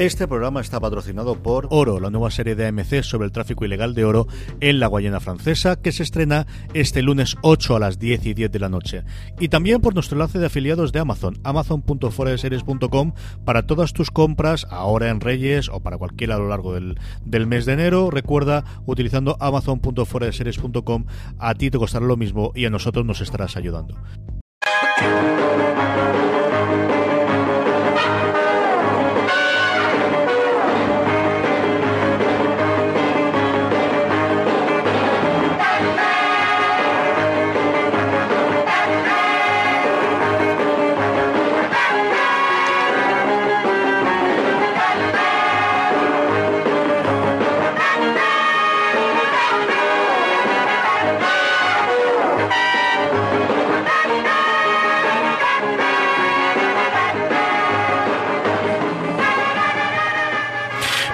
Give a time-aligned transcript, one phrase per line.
[0.00, 3.92] Este programa está patrocinado por Oro, la nueva serie de AMC sobre el tráfico ilegal
[3.92, 4.26] de oro
[4.60, 8.50] en la Guayana Francesa, que se estrena este lunes 8 a las 10 y 10
[8.50, 9.04] de la noche.
[9.38, 13.12] Y también por nuestro enlace de afiliados de Amazon, amazon.foradeseries.com,
[13.44, 17.46] para todas tus compras, ahora en Reyes o para cualquiera a lo largo del, del
[17.46, 18.10] mes de enero.
[18.10, 21.04] Recuerda, utilizando amazon.foradeseries.com,
[21.38, 23.98] a ti te costará lo mismo y a nosotros nos estarás ayudando.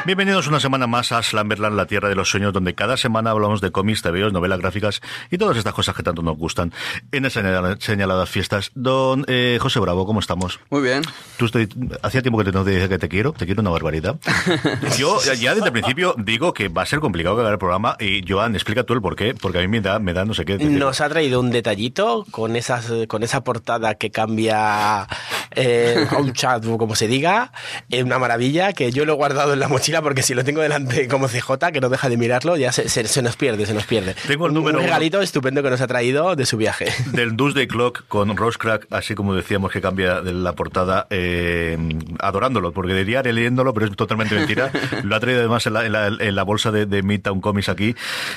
[0.07, 3.61] Bienvenidos una semana más a Slamberland, la tierra de los sueños, donde cada semana hablamos
[3.61, 5.01] de cómics, TVOs, novelas gráficas
[5.33, 6.73] y todas estas cosas que tanto nos gustan
[7.11, 7.45] en esas
[7.81, 8.71] señaladas fiestas.
[8.77, 10.61] Don eh, José Bravo, ¿cómo estamos?
[10.71, 11.03] Muy bien.
[11.39, 11.69] Tú estoy,
[12.03, 14.15] hacía tiempo que te no te dije que te quiero, te quiero una barbaridad.
[14.97, 17.97] Yo ya desde el principio digo que va a ser complicado que haga el programa
[17.98, 20.35] y Joan, explica tú el por qué, porque a mí me da, me da no
[20.35, 20.57] sé qué.
[20.57, 25.09] Nos ha traído un detallito con esas, con esa portada que cambia
[25.51, 27.51] eh, a un chat o como se diga,
[27.91, 30.61] es una maravilla que yo lo he guardado en la mochila porque si lo tengo
[30.61, 33.74] delante como CJ, que no deja de mirarlo, ya se, se, se nos pierde, se
[33.74, 34.14] nos pierde.
[34.27, 36.86] Tengo el número un regalito uno estupendo que nos ha traído de su viaje.
[37.12, 41.79] del Doomsday Clock con Rose Crack, así como decíamos que cambia de la portada, eh,
[42.18, 44.70] adorándolo, porque diría leyéndolo, pero es totalmente mentira.
[45.02, 47.68] Lo ha traído además en la, en la, en la bolsa de, de Midtown Comics
[47.68, 47.95] aquí.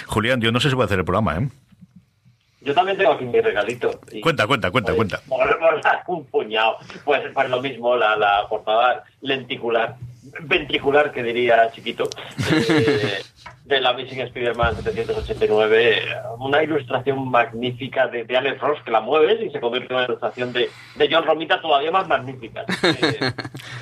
[0.08, 1.48] Julián, yo no sé si voy a hacer el programa, ¿eh?
[2.62, 4.02] Yo también tengo aquí mi regalito.
[4.12, 6.03] Y, Cuenta, cuenta, cuenta, pues, cuenta.
[6.08, 6.78] un puñado.
[7.06, 9.96] Pues, pues lo mismo, la, la portada lenticular,
[10.41, 12.09] ventricular, que diría chiquito,
[12.52, 13.22] eh,
[13.69, 16.02] de la Amazing Spider-Man 789.
[16.40, 20.06] Una ilustración magnífica de, de Alex Ross que la mueves y se convierte en una
[20.06, 22.66] ilustración de, de John Romita todavía más magnífica.
[23.02, 23.31] Eh,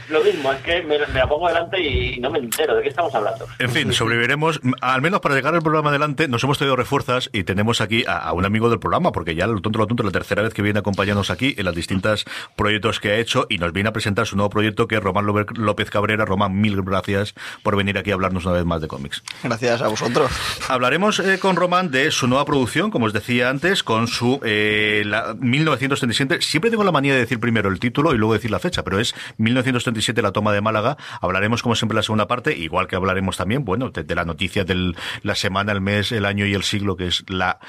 [0.09, 2.89] lo mismo, es que me, me la pongo delante y no me entero de qué
[2.89, 3.45] estamos hablando.
[3.57, 4.59] En fin, sobreviviremos.
[4.81, 8.17] Al menos para llegar al programa adelante, nos hemos traído refuerzas y tenemos aquí a,
[8.17, 10.61] a un amigo del programa, porque ya lo tonto, lo tonto, la tercera vez que
[10.61, 12.25] viene a acompañarnos aquí en los distintos
[12.55, 15.25] proyectos que ha hecho y nos viene a presentar su nuevo proyecto que es Román
[15.25, 16.25] López Cabrera.
[16.25, 17.33] Román, mil gracias
[17.63, 19.23] por venir aquí a hablarnos una vez más de cómics.
[19.43, 20.31] Gracias a vosotros.
[20.67, 25.03] Hablaremos eh, con Román de su nueva producción, como os decía antes, con su eh,
[25.05, 26.41] la, 1937.
[26.41, 28.99] Siempre tengo la manía de decir primero el título y luego decir la fecha, pero
[28.99, 30.97] es 1937, la toma de Málaga.
[31.21, 34.63] Hablaremos, como siempre, la segunda parte, igual que hablaremos también, bueno, de, de la noticia
[34.63, 34.93] de
[35.23, 37.59] la semana, el mes, el año y el siglo, que es la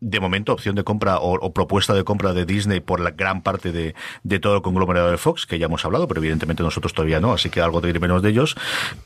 [0.00, 3.42] de momento opción de compra o, o propuesta de compra de Disney por la gran
[3.42, 6.92] parte de, de todo el conglomerado de Fox, que ya hemos hablado, pero evidentemente nosotros
[6.94, 8.56] todavía no, así que algo te menos de ellos.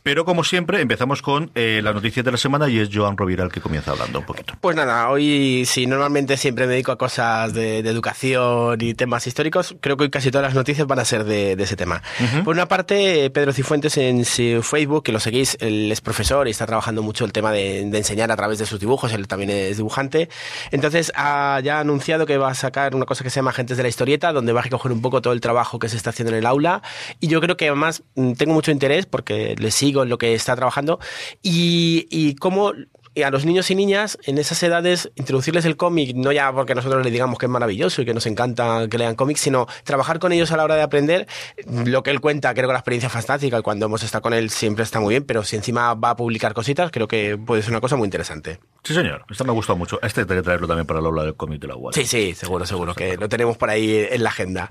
[0.02, 3.44] Pero como siempre, empezamos con eh, la noticia de la semana y es Joan Rovira
[3.44, 4.54] el que comienza hablando un poquito.
[4.60, 9.26] Pues nada, hoy sí, normalmente siempre me dedico a cosas de, de educación y temas
[9.26, 12.02] históricos, creo que hoy casi todas las noticias van a ser de, de ese tema.
[12.44, 16.50] Por una parte, Pedro Cifuentes en su Facebook, que lo seguís, él es profesor y
[16.50, 19.50] está trabajando mucho el tema de, de enseñar a través de sus dibujos, él también
[19.50, 20.28] es dibujante.
[20.70, 20.83] Entonces
[21.14, 23.88] ha ya anunciado que va a sacar una cosa que se llama Agentes de la
[23.88, 26.38] Historieta, donde va a recoger un poco todo el trabajo que se está haciendo en
[26.38, 26.82] el aula.
[27.20, 30.34] Y yo creo que además mm, tengo mucho interés porque le sigo en lo que
[30.34, 30.98] está trabajando
[31.42, 32.72] y, y cómo
[33.14, 36.74] y a los niños y niñas en esas edades introducirles el cómic, no ya porque
[36.74, 40.18] nosotros les digamos que es maravilloso y que nos encanta que lean cómics, sino trabajar
[40.18, 41.26] con ellos a la hora de aprender.
[41.66, 44.50] Lo que él cuenta, creo que la experiencia fantástica, y cuando hemos estado con él
[44.50, 47.70] siempre está muy bien, pero si encima va a publicar cositas, creo que puede ser
[47.72, 48.58] una cosa muy interesante.
[48.82, 49.24] Sí, señor.
[49.30, 49.98] Esto me ha gustado mucho.
[50.02, 51.92] Este hay que traerlo también para el aula del cómic de la UAD.
[51.94, 54.68] Sí, sí, seguro, seguro, que lo tenemos por ahí en la agenda.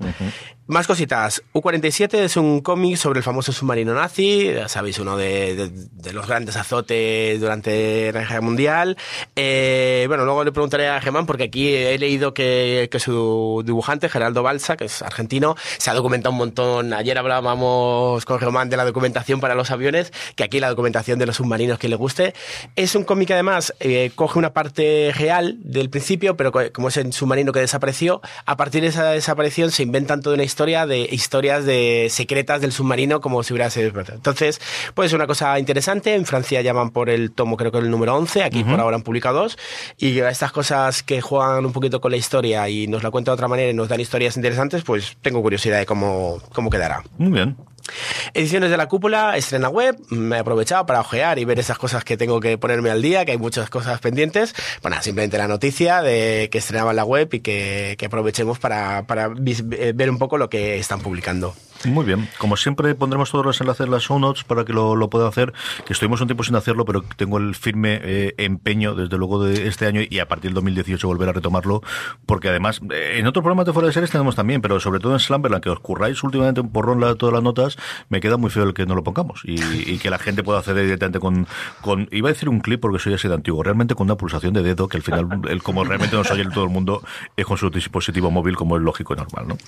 [0.66, 1.42] Más cositas.
[1.52, 6.12] U-47 es un cómic sobre el famoso submarino nazi, ya sabéis, uno de, de- de
[6.12, 8.96] los grandes azotes durante la Mundial.
[9.36, 14.08] Eh, bueno, luego le preguntaré a Germán, porque aquí he leído que, que su dibujante,
[14.08, 16.92] Geraldo Balsa, que es argentino, se ha documentado un montón.
[16.92, 21.26] Ayer hablábamos con Germán de la documentación para los aviones, que aquí la documentación de
[21.26, 22.34] los submarinos que le guste.
[22.76, 27.12] Es un cómic además eh, coge una parte real del principio, pero como es el
[27.12, 31.64] submarino que desapareció, a partir de esa desaparición se inventan toda una historia de historias
[31.64, 33.92] de secretas del submarino como si hubiera sido.
[34.12, 34.60] Entonces,
[34.94, 36.14] pues es una cosa interesante.
[36.14, 39.02] En Francia llaman por el tomo, creo que el número 11, aquí por ahora han
[39.02, 39.58] publicado dos.
[39.98, 43.34] Y estas cosas que juegan un poquito con la historia y nos la cuentan de
[43.34, 47.02] otra manera y nos dan historias interesantes, pues tengo curiosidad de cómo, cómo quedará.
[47.18, 47.56] Muy bien.
[48.32, 52.02] Ediciones de la cúpula, estrena web, me he aprovechado para ojear y ver esas cosas
[52.04, 54.54] que tengo que ponerme al día, que hay muchas cosas pendientes.
[54.82, 59.30] Bueno, simplemente la noticia de que estrenaba la web y que, que aprovechemos para, para
[59.46, 61.54] eh, ver un poco lo que están publicando.
[61.86, 62.28] Muy bien.
[62.38, 65.28] Como siempre, pondremos todos los enlaces en las show notes para que lo, lo puedan
[65.28, 65.52] hacer.
[65.86, 69.68] Que estuvimos un tiempo sin hacerlo, pero tengo el firme eh, empeño, desde luego, de
[69.68, 71.82] este año y a partir del 2018 volver a retomarlo.
[72.26, 75.12] Porque además, eh, en otros programas de fuera de series tenemos también, pero sobre todo
[75.12, 77.76] en Slumberland, que os curráis últimamente un porrón la, todas las notas,
[78.08, 79.54] me queda muy feo el que no lo pongamos y,
[79.92, 81.46] y que la gente pueda acceder directamente con,
[81.80, 84.54] con, iba a decir un clip porque soy así de antiguo, realmente con una pulsación
[84.54, 87.02] de dedo, que al final, el, como realmente nos oye todo el mundo,
[87.36, 89.58] es con su dispositivo móvil, como es lógico y normal, ¿no?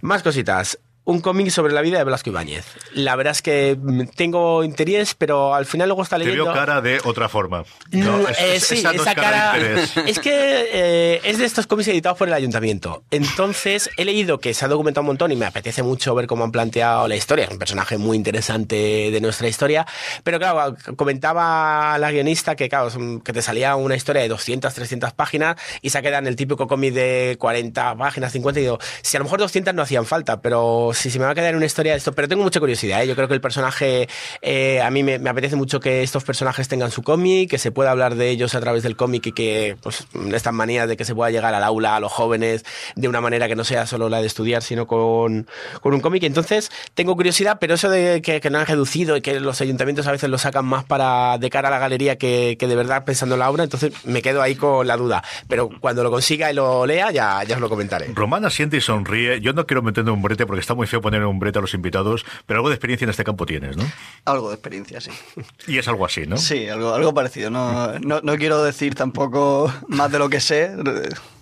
[0.00, 2.64] Más cositas un cómic sobre la vida de Blasco Ibáñez.
[2.94, 3.78] La verdad es que
[4.16, 6.44] tengo interés, pero al final luego está leyendo...
[6.44, 7.64] Te veo cara de otra forma.
[7.90, 9.54] No, mm, eh, sí, esa cara...
[10.06, 13.04] Es que eh, es de estos cómics editados por el ayuntamiento.
[13.10, 16.44] Entonces, he leído que se ha documentado un montón y me apetece mucho ver cómo
[16.44, 17.46] han planteado la historia.
[17.46, 19.86] Es un personaje muy interesante de nuestra historia.
[20.22, 22.90] Pero claro, comentaba la guionista que, claro,
[23.22, 26.66] que te salía una historia de 200, 300 páginas y se queda en el típico
[26.66, 30.40] cómic de 40 páginas, 50 y digo, si a lo mejor 200 no hacían falta,
[30.40, 33.02] pero si se me va a quedar una historia de esto, pero tengo mucha curiosidad.
[33.02, 33.06] ¿eh?
[33.06, 34.08] Yo creo que el personaje,
[34.42, 37.90] eh, a mí me, apetece mucho que estos personajes tengan su cómic, que se pueda
[37.90, 41.14] hablar de ellos a través del cómic y que, pues, estas manías de que se
[41.14, 42.64] pueda llegar al aula, a los jóvenes,
[42.94, 45.46] de una manera que no sea solo la de estudiar, sino con,
[45.80, 46.22] con un cómic.
[46.22, 50.12] Entonces, tengo curiosidad, pero eso de que, no han reducido y que los ayuntamientos a
[50.12, 53.34] veces lo sacan más para de cara a la galería que, que de verdad pensando
[53.34, 55.22] en la obra, entonces me quedo ahí con la duda.
[55.48, 58.10] Pero cuando lo consiga y lo lea, ya, ya os lo comentaré.
[58.14, 59.40] Romana siente y sonríe.
[59.40, 61.74] Yo no quiero meterme un brete porque está muy feo poner un brete a los
[61.74, 63.84] invitados, pero algo de experiencia en este campo tienes, ¿no?
[64.24, 65.10] Algo de experiencia, sí.
[65.66, 66.36] Y es algo así, ¿no?
[66.36, 67.50] Sí, algo, algo parecido.
[67.50, 70.70] No, no, no quiero decir tampoco más de lo que sé,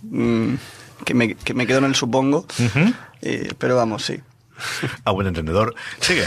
[0.02, 0.54] mm,
[1.04, 2.46] que me, que me quedo en el supongo,
[3.58, 4.20] pero vamos, sí.
[5.04, 5.74] A buen entendedor.
[6.00, 6.26] Sigue.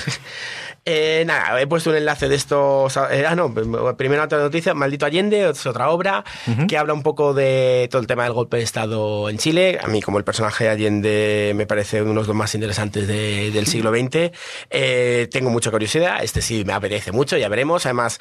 [0.87, 2.95] Eh, nada, he puesto un enlace de estos.
[3.09, 3.51] Eh, ah, no,
[3.97, 6.23] primera otra noticia: Maldito Allende, es otra obra
[6.67, 9.79] que habla un poco de todo el tema del golpe de Estado en Chile.
[9.83, 13.89] A mí, como el personaje Allende, me parece uno de los más interesantes del siglo
[13.89, 14.31] XX.
[14.69, 16.23] Eh, tengo mucha curiosidad.
[16.23, 17.87] Este sí me apetece mucho, ya veremos.
[17.87, 18.19] Además,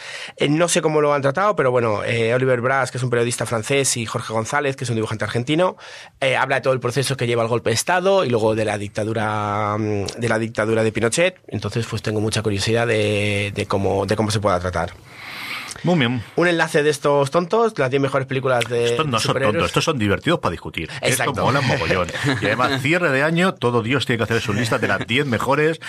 [0.49, 3.95] no sé cómo lo han tratado, pero bueno, Oliver Brass, que es un periodista francés,
[3.99, 5.77] y Jorge González, que es un dibujante argentino,
[6.39, 8.79] habla de todo el proceso que lleva el golpe de Estado y luego de la
[8.79, 11.37] dictadura mm, de la dictadura de Pinochet.
[11.49, 14.93] Entonces, pues tengo mucha curiosidad curiosidad de, de, cómo, de cómo se pueda tratar.
[15.83, 16.23] Muy bien.
[16.37, 18.87] Un enlace de estos tontos, las 10 mejores películas de.
[18.87, 20.89] Estos no son tontos, estos son divertidos para discutir.
[21.03, 21.33] Exacto.
[21.33, 22.09] Esto mola mogollón.
[22.41, 25.27] Y además, cierre de año, todo Dios tiene que hacer su lista de las 10
[25.27, 25.81] mejores.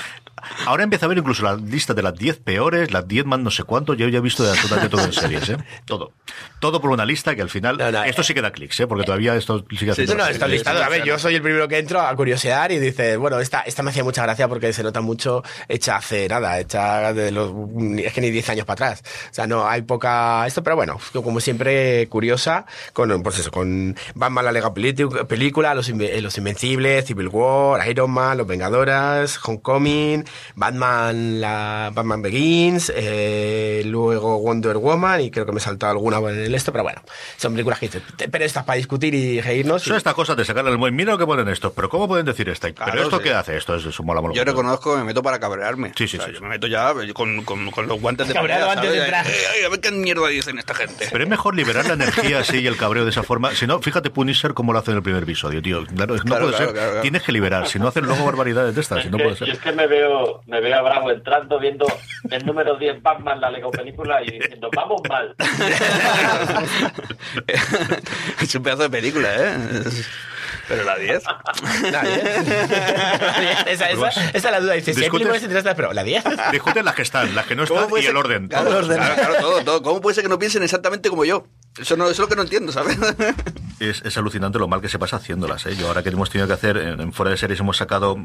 [0.66, 3.52] Ahora empieza a ver incluso la lista de las 10 peores, las 10 más no
[3.52, 3.94] sé cuánto.
[3.94, 5.58] Yo ya he visto de absolutamente todo en series, ¿eh?
[5.86, 6.14] Todo.
[6.60, 7.80] Todo por una lista que al final.
[8.06, 8.88] esto sí que da clics, ¿eh?
[8.88, 10.14] Porque todavía esto sigue haciendo.
[10.14, 10.84] Sí, no.
[10.84, 13.84] A ver, yo soy el primero que entro a curiosear y dice, bueno, esta, esta
[13.84, 17.52] me hacía mucha gracia porque se nota mucho hecha hace nada, hecha de los.
[17.98, 19.04] Es que ni 10 años para atrás.
[19.32, 20.46] O sea, no, hay poca.
[20.48, 25.90] Esto pero bueno, como siempre, curiosa, con, pues eso, con Batman la Lega película, los,
[25.90, 30.26] los Invencibles, Civil War, Iron Man, Los Vengadoras, Homecoming,
[30.56, 36.18] Batman, la Batman Begins, eh, luego Wonder Woman, y creo que me he saltado alguna
[36.18, 37.02] en el esto, pero bueno,
[37.38, 37.90] son películas que
[38.32, 39.84] pero estas para discutir y reírnos.
[39.84, 42.26] Son estas cosas de sacarle el buen, mira lo que ponen esto, pero ¿cómo pueden
[42.26, 42.68] decir esto?
[42.74, 45.92] pero esto qué hace, esto es, mola, mola, Yo reconozco que me meto para cabrearme.
[45.96, 46.32] Sí, sí, sí.
[46.34, 49.26] Yo me meto ya con, con, con los guantes de Cabreado antes de entrar.
[49.26, 51.08] a ver qué mierda dicen esta gente.
[51.12, 53.54] Pero es mejor liberar la energía así y el cabreo de esa forma.
[53.56, 55.86] Si no, fíjate Punisher como lo hace en el primer episodio, tío.
[55.86, 57.02] Claro, no puede ser.
[57.02, 57.68] Tienes que liberar.
[57.68, 59.50] Si no hacen luego barbaridades de estas, si no puede ser.
[59.50, 60.15] es que me veo,
[60.46, 61.86] me veo a Bravo entrando, viendo
[62.30, 65.36] el número 10 Batman, la Lego película, y diciendo, vamos mal.
[68.42, 69.58] es un pedazo de película, ¿eh?
[70.68, 71.24] Pero la 10.
[71.92, 72.24] La 10.
[73.68, 74.74] esa, esa, esa, es la duda.
[74.74, 76.24] Dice, si hay películas interesantes, pero la 10.
[76.52, 78.48] Discuten las que están, las que no están y el orden.
[78.48, 78.82] Claro.
[78.82, 79.82] Claro, claro, todo, todo.
[79.82, 81.48] ¿Cómo puede ser que no piensen exactamente como yo?
[81.80, 82.98] Eso, no, eso es lo que no entiendo, ¿sabes?
[83.80, 85.66] es, es alucinante lo mal que se pasa haciéndolas.
[85.66, 85.76] ¿eh?
[85.76, 88.16] Yo ahora que hemos tenido que hacer, en, en fuera de series hemos sacado,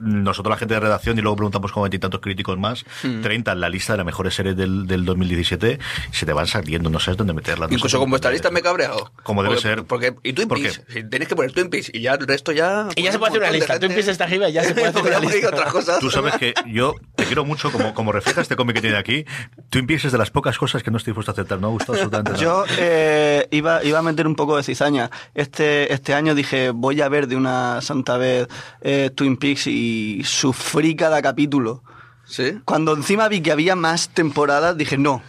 [0.00, 3.68] nosotros la gente de redacción y luego preguntamos con veintitantos críticos más, 30 en la
[3.68, 5.78] lista de las mejores series del, del 2017,
[6.12, 7.70] y se te van saliendo, no sabes dónde meterlas.
[7.70, 9.12] no Incluso con vuestra lista me he cabreado.
[9.22, 9.84] Como debe Porque- ser.
[9.84, 10.78] Porque, y Twin ¿Por Peaks.
[10.86, 10.92] qué?
[10.92, 12.88] Si Tenéis que poner Twin Peaks y ya el resto ya.
[12.96, 13.78] Y ya se puede hacer una lista.
[13.78, 15.48] Twin Peaks está arriba y ya se puede hacer una lista.
[15.48, 16.00] otras cosas.
[16.00, 19.24] Tú sabes que yo te quiero mucho, como, como refleja este cómic que tiene aquí.
[19.70, 21.58] Twin Peaks es de las pocas cosas que no estoy dispuesto a aceptar.
[21.60, 25.10] No me ha gustado absolutamente Yo eh, iba, iba a meter un poco de cizaña.
[25.34, 28.48] Este, este año dije, voy a ver de una santa vez
[28.80, 31.82] eh, Twin Peaks y sufrí cada capítulo.
[32.26, 32.58] Sí.
[32.64, 35.22] Cuando encima vi que había más temporadas, dije, no,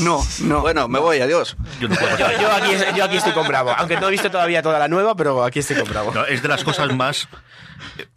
[0.00, 0.60] no, no.
[0.62, 1.56] Bueno, me voy, adiós.
[1.80, 3.72] Yo no puedo Yo, aquí, yo aquí estoy con Bravo.
[3.76, 6.12] Aunque no he visto todavía toda la nueva, pero aquí estoy con Bravo.
[6.12, 7.28] No, es de las cosas más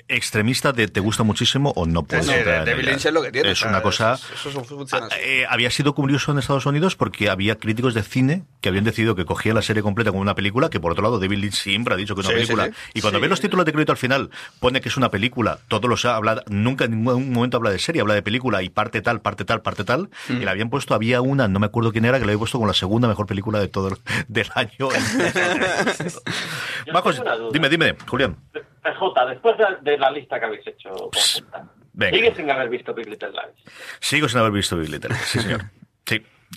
[0.07, 3.51] extremistas de te gusta muchísimo o no puedes Sí, es lo que tiene.
[3.51, 4.13] Es una cosa...
[4.13, 8.03] Eso, eso funciona Ah, eh, había sido curioso en Estados Unidos porque había críticos de
[8.03, 11.03] cine que habían decidido que cogía la serie completa como una película, que por otro
[11.03, 12.65] lado David Lynch siempre ha dicho que es una Sí, película.
[12.67, 12.91] sí, sí.
[12.95, 15.89] Y cuando ves los títulos de crédito al final, pone que es una película, todos
[15.89, 19.45] los habla, nunca en ningún momento habla de serie, de película y parte tal, parte
[19.45, 20.09] tal, parte tal.
[20.29, 20.37] Mm.
[20.41, 22.57] Y le habían puesto, había una, no me acuerdo quién era, que le había puesto
[22.57, 23.97] como la segunda mejor película de todo el-
[24.27, 24.89] del año.
[27.51, 28.37] Dime, dime, Julián.
[28.83, 30.89] PJ, después de, de la lista que habéis hecho
[31.93, 32.15] venga.
[32.15, 33.73] ¿sigues sin haber visto Big Little Lies?
[33.99, 35.13] Sigo sin haber visto Big Little.
[35.15, 35.65] Sí, señor.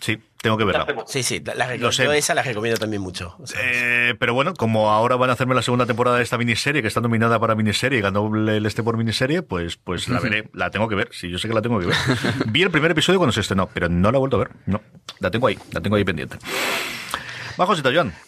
[0.01, 1.05] Sí, tengo que ¿Qué verla.
[1.07, 2.05] Sí, sí, la, Lo sé.
[2.05, 3.37] yo esa la recomiendo también mucho.
[3.41, 6.39] O sea, Eh, pero bueno, como ahora van a hacerme la segunda temporada de esta
[6.39, 10.21] miniserie, que está nominada para miniserie y ganó el este por miniserie, pues, pues la
[10.21, 11.09] veré, la tengo que ver.
[11.13, 11.97] Sí, yo sé que la tengo que ver.
[12.47, 14.51] Vi el primer episodio cuando se estrenó, pero no la he vuelto a ver.
[14.67, 14.81] No,
[15.19, 16.39] la tengo ahí, la tengo ahí pendiente.
[17.61, 17.67] Va.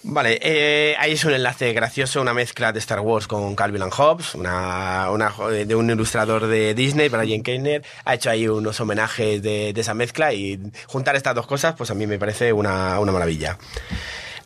[0.03, 3.93] Vale, eh, ahí es un enlace gracioso, una mezcla de Star Wars con Calvin and
[3.93, 8.79] Hobbes, una, una jo- de un ilustrador de Disney, Brian Keiner, ha hecho ahí unos
[8.81, 12.53] homenajes de, de esa mezcla y juntar estas dos cosas, pues a mí me parece
[12.53, 13.57] una, una maravilla.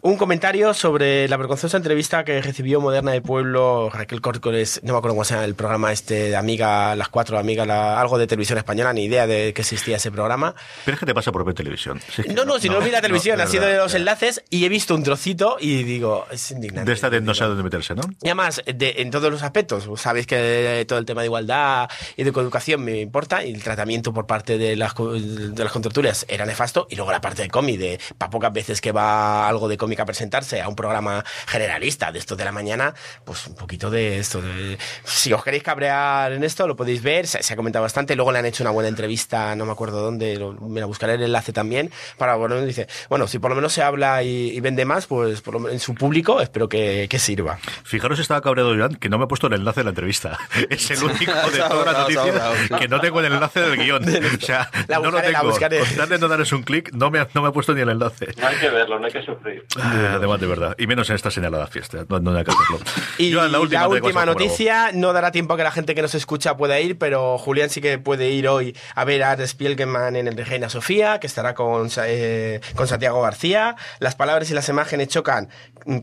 [0.07, 4.99] Un comentario sobre la vergonzosa entrevista que recibió Moderna de Pueblo Raquel Córcoles, no me
[4.99, 8.29] acuerdo cómo se llama el programa este de Amiga, las cuatro Amigas, la- algo de
[8.29, 10.55] televisión española, ni idea de que existía ese programa.
[10.85, 12.01] Pero es que te pasa por ver televisión.
[12.09, 13.95] Si es que No, no, si no, vi la televisión, de ha sido de los
[13.95, 16.89] enlaces y he visto un trocito y digo, es indignante.
[16.89, 18.03] De esta de no sé Digo, dónde meterse, ¿no?
[18.23, 22.23] y además, de- en todos los aspectos, sabéis que todo el tema de igualdad y
[22.23, 26.47] de coeducación me importa y el tratamiento por parte de las, de las contraturas era
[26.47, 29.77] nefasto y luego la parte de cómic, de para pocas veces que va algo de
[29.77, 33.91] cómic a presentarse a un programa generalista de estos de la mañana, pues un poquito
[33.91, 34.41] de esto.
[34.43, 38.15] de- si os queréis cabrear en esto, lo podéis ver, se, se ha comentado bastante,
[38.17, 41.15] luego le han hecho una buena entrevista, no me acuerdo dónde, lo- me la buscaré
[41.15, 44.61] el enlace también, para, bueno, dice, bueno, si por lo menos se habla y, y
[44.61, 47.59] vende más, pues por lo menos en su público espero que, que sirva.
[47.85, 50.39] Fijaros, estaba cabreado Joan, que no me ha puesto el enlace de la entrevista.
[50.71, 54.05] Es el único de toda la noticia que no tengo el enlace del guion.
[54.37, 55.51] O sea, La no lo buscaré, la tengo.
[55.51, 55.79] buscaré.
[55.81, 57.81] Con tal de no darles un clic, no me, ha, no me ha puesto ni
[57.81, 58.27] el enlace.
[58.39, 59.65] No hay que verlo, no hay que sufrir.
[60.15, 60.75] Además, de verdad.
[60.79, 62.05] Y menos en esta señalada fiesta.
[62.09, 62.79] No, no hay que hacerlo.
[63.19, 66.79] Y la última, noticia, no dará tiempo a que la gente que nos escucha pueda
[66.81, 70.37] ir, pero Julián sí que puede ir hoy a ver a Art Spielman en el
[70.37, 73.77] de Reina Sofía, que estará con, eh, con Santiago García.
[73.99, 75.49] Las palabras y las imágenes chocan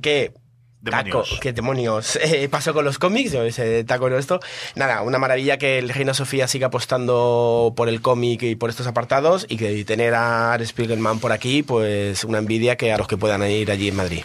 [0.01, 0.34] que...
[0.84, 1.30] Demonios.
[1.30, 4.42] Taco, qué demonios eh, pasó con los cómics, ese taco no esto.
[4.75, 8.86] Nada, una maravilla que el Reina Sofía siga apostando por el cómic y por estos
[8.86, 13.08] apartados y que tener a Art Spiegelman por aquí, pues una envidia que a los
[13.08, 14.24] que puedan ir allí en Madrid.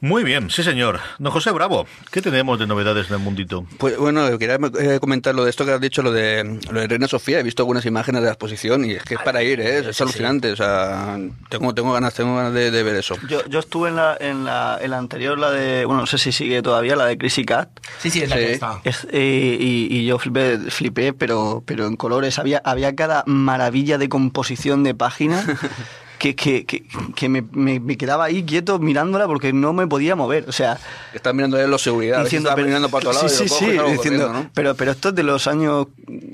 [0.00, 1.00] Muy bien, sí señor.
[1.18, 3.66] Don José Bravo, ¿qué tenemos de novedades en el mundito?
[3.78, 6.86] Pues bueno, quería eh, comentar lo de esto que has dicho, lo de, lo de
[6.86, 7.40] Reina Sofía.
[7.40, 9.90] He visto algunas imágenes de la exposición y es que es para ir, ¿eh?
[9.90, 10.52] es, sí, alucinante.
[10.52, 11.18] O sea,
[11.48, 13.16] tengo, tengo ganas, tengo ganas de, de ver eso.
[13.28, 16.18] Yo, yo estuve en la, en, la, en la anterior, la de, bueno, no sé
[16.18, 17.68] si sigue todavía, la de Chrissy Cat.
[17.98, 18.42] Sí, sí, es la Sí.
[18.42, 18.80] que está.
[18.84, 22.38] Es- eh, y, y yo flipé, flipé, pero, pero en colores.
[22.38, 25.44] Había, había cada maravilla de composición de página
[26.20, 26.84] que, que, que,
[27.16, 30.44] que me, me- me quedaba ahí quieto mirándola porque no me podía mover.
[30.48, 30.78] O sea,
[31.14, 33.78] Estás mirando ahí los seguridad, diciendo, pero- mirando para otro lado sí, y sí, sí,
[33.90, 34.50] diciendo, ¿no?
[34.54, 35.86] pero, pero esto es de los años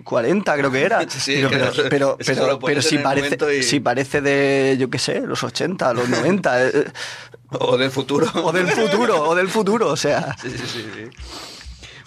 [0.05, 1.07] 40, creo que era.
[1.09, 5.21] Sí, pero, pero, pero, pones pero si, parece, y- si parece de, yo qué sé,
[5.21, 6.67] los 80, los 90.
[6.67, 6.85] eh,
[7.61, 8.27] O del futuro.
[8.43, 10.37] o del futuro, o del futuro, o sea.
[10.43, 11.56] Sí, sí, sí, sí.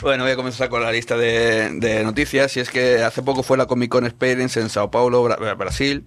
[0.02, 2.56] Bueno, voy a comenzar con la lista de, de noticias.
[2.56, 6.06] Y es que hace poco fue la Comic Con Experience en Sao Paulo, Bra- Brasil.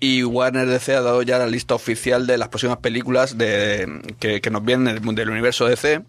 [0.00, 4.40] Y Warner DC ha dado ya la lista oficial de las próximas películas de, que,
[4.40, 6.02] que nos vienen del, del universo DC.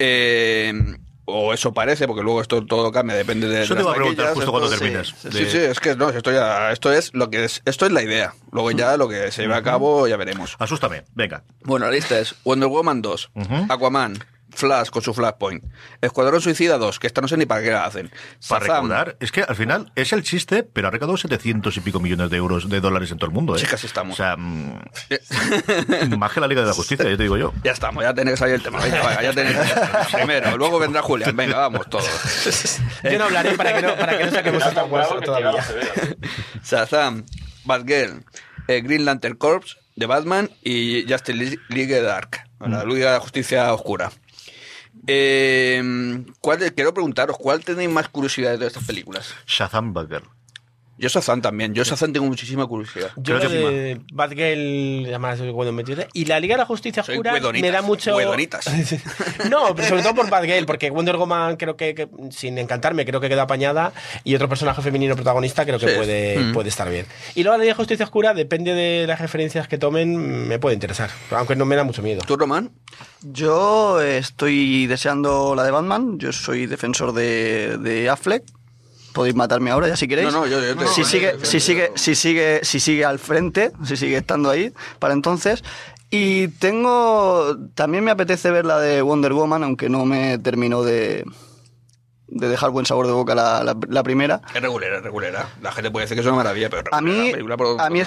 [0.00, 3.60] Eh, o eso parece, porque luego esto todo cambia, depende de.
[3.60, 5.14] De te iba a preguntar justo esto- cuando termines.
[5.22, 7.92] Sí, De- sí, es que no, esto ya, esto es lo que es, esto es
[7.92, 8.34] la idea.
[8.50, 10.56] Luego ya lo que se lleve a cabo ya veremos.
[10.58, 11.44] Asústame, venga.
[11.62, 13.66] Bueno, la lista es Wonder Woman 2, Ujú.
[13.68, 14.18] Aquaman,
[14.54, 15.64] Flash con su Flashpoint.
[16.00, 18.10] Escuadrón Suicida 2, que esta no sé ni para qué la hacen.
[18.48, 18.84] Para Shazam.
[18.84, 22.30] recaudar, es que al final es el chiste, pero ha recaudado 700 y pico millones
[22.30, 23.56] de euros de dólares en todo el mundo.
[23.56, 23.58] ¿eh?
[23.58, 24.14] Sí, casi estamos.
[24.14, 24.80] O sea, mm,
[26.18, 27.52] más que la Liga de la Justicia, ya te digo yo.
[27.64, 28.80] Ya estamos, ya tenéis ahí el tema.
[28.80, 29.56] Venga, venga, ya tenéis.
[30.12, 31.36] Primero, luego vendrá Julián.
[31.36, 32.08] Venga, vamos todos.
[33.02, 35.64] Yo no hablaré para que no, para que no saquemos otra cosa que todavía.
[36.64, 37.24] Shazam,
[37.64, 38.24] Batgirl,
[38.68, 43.72] eh, Green Lantern Corps de Batman y Justice League Dark, la Liga de la Justicia
[43.72, 44.10] Oscura.
[45.06, 49.34] Eh, ¿cuál quiero preguntaros, ¿cuál tenéis más curiosidad de estas películas?
[49.46, 50.28] Shazam Batgirl.
[51.02, 53.10] Yo Shazam también, yo Shazam tengo muchísima curiosidad.
[53.16, 56.04] Yo Creo lo que de Batgirl, además bueno metido.
[56.12, 58.12] Y la Liga de la Justicia Soy Oscura me da mucho.
[59.50, 63.20] no, pero sobre todo por Batgirl, porque Wonder Woman creo que, que, sin encantarme, creo
[63.20, 63.92] que queda apañada.
[64.22, 65.96] Y otro personaje femenino protagonista creo que Sí.
[65.96, 66.52] puede, Mm.
[66.52, 67.06] puede estar bien.
[67.34, 70.74] Y luego la Liga de Justicia Oscura, depende de las referencias que tomen, me puede
[70.74, 71.10] interesar.
[71.32, 72.22] Aunque no me da mucho miedo.
[72.24, 72.70] ¿Tú, Román?
[73.22, 76.18] Yo estoy deseando la de Batman.
[76.20, 78.44] Yo soy defensor de, de Affleck.
[79.12, 80.32] Podéis matarme ahora ya si queréis.
[80.32, 83.72] No, no, yo- yo te- si sigue, si sigue, si sigue, si sigue al frente,
[83.84, 85.62] si sigue estando ahí para entonces.
[86.10, 91.24] Y tengo, también me apetece ver la de Wonder Woman, aunque no me terminó de,
[92.28, 94.40] de dejar buen sabor de boca la, la- la primera.
[94.54, 95.48] Es regulera, es regulera.
[95.62, 97.88] La gente puede decir que es una maravilla, pero A mí, la película por- a
[97.90, 98.06] mí es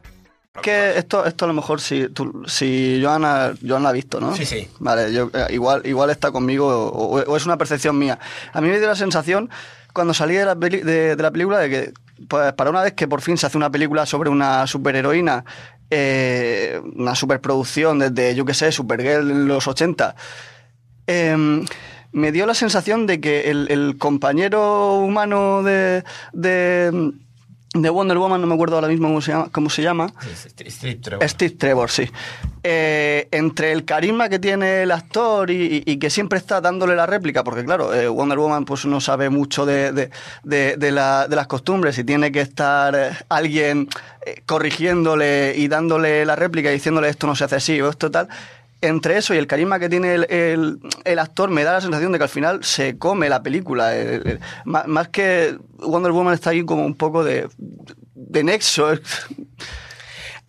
[0.61, 4.35] Que esto, esto a lo mejor si, tú, si Joana, Joana la ha visto, ¿no?
[4.35, 4.67] Sí, sí.
[4.79, 8.19] Vale, yo, eh, igual, igual está conmigo o, o es una percepción mía.
[8.51, 9.49] A mí me dio la sensación
[9.93, 11.93] cuando salí de la, peli- de, de la película de que,
[12.27, 15.45] pues para una vez que por fin se hace una película sobre una superheroína,
[15.89, 20.15] eh, una superproducción desde, yo qué sé, Supergirl en los 80,
[21.07, 21.65] eh,
[22.13, 27.11] me dio la sensación de que el, el compañero humano de, de,
[27.73, 30.13] de Wonder Woman, no me acuerdo ahora mismo cómo se llama, cómo se llama
[31.27, 32.09] Steve Trevor, sí.
[32.63, 36.95] Eh, entre el carisma que tiene el actor y, y- y que siempre está dándole
[36.97, 40.09] la réplica, porque claro, eh, Wonder Woman pues no sabe mucho de, de-
[40.43, 43.87] de- de la- de las costumbres y tiene que estar eh, alguien
[44.25, 48.11] eh, corrigiéndole y dándole la réplica y diciéndole esto no se hace así o esto
[48.11, 48.27] tal.
[48.81, 52.17] Entre eso y el carisma que tiene el, el- actor, me da la sensación de
[52.17, 53.95] que al final se come la película.
[53.95, 58.91] El- el- más, más que Wonder Woman está ahí como un poco de, de nexo.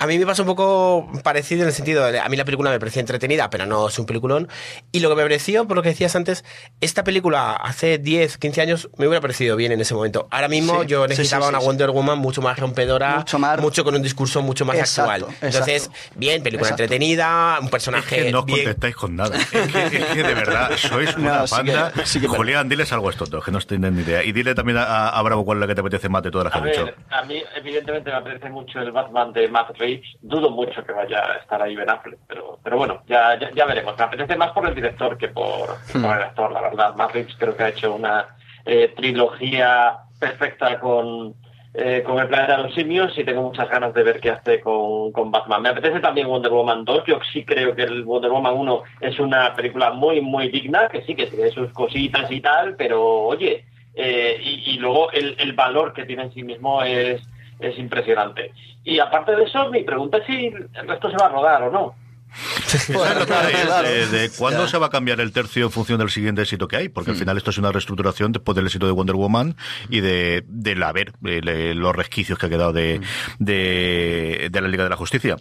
[0.02, 2.70] A mí me pasa un poco parecido en el sentido de, a mí la película
[2.70, 4.48] me parecía entretenida, pero no es un peliculón.
[4.90, 6.44] Y lo que me pareció, por lo que decías antes,
[6.80, 10.26] esta película hace 10, 15 años me hubiera parecido bien en ese momento.
[10.32, 11.66] Ahora mismo Sí, yo necesitaba sí, una sí, sí.
[11.68, 15.34] Wonder Woman mucho más rompedora, Mucho más- con un discurso mucho más Exacto, actual.
[15.40, 16.14] Entonces, exacto.
[16.16, 16.82] bien, película Exacto.
[16.82, 19.36] entretenida, un Es personaje que no os bien- contestáis con nada.
[19.36, 19.58] Es que,
[19.98, 23.44] es que de verdad sois No, una que- que- Julián, diles algo a estos dos,
[23.44, 24.24] que no tienen ni idea.
[24.24, 26.46] Y dile también a, a Bravo cuál es la que te apetece más de todas
[26.46, 26.94] las que has dicho.
[27.10, 29.91] a mí evidentemente me apetece mucho el Batman de Matt Reeves.
[30.20, 33.66] Dudo mucho que vaya a estar ahí Ben Affleck, pero, pero bueno, ya, ya, ya
[33.66, 33.96] veremos.
[33.98, 36.94] Me apetece más por el director que por, que por el actor, la verdad.
[36.94, 41.34] Matt Reeves creo que ha hecho una eh, trilogía perfecta con,
[41.74, 44.60] eh, con el planeta de los simios y tengo muchas ganas de ver qué hace
[44.60, 45.62] con, con Batman.
[45.62, 47.04] Me apetece también Wonder Woman 2.
[47.06, 51.02] Yo sí creo que el Wonder Woman 1 es una película muy, muy digna, que
[51.02, 55.52] sí que tiene sus cositas y tal, pero oye, eh, y, y luego el, el
[55.54, 57.22] valor que tiene en sí mismo es,
[57.62, 58.52] es impresionante.
[58.84, 61.70] Y aparte de eso, mi pregunta es si el resto se va a rodar o
[61.70, 62.01] no.
[62.88, 63.88] La Claro, claro.
[63.88, 64.68] de, de cuándo Ya.
[64.70, 67.16] se va a cambiar el tercio en función del siguiente éxito que hay, porque al
[67.16, 69.56] final esto es una reestructuración después del éxito de Wonder Woman
[69.90, 73.00] y de del haber eh, le- los resquicios que ha quedado de,
[73.38, 75.36] de, de la Liga de la Justicia.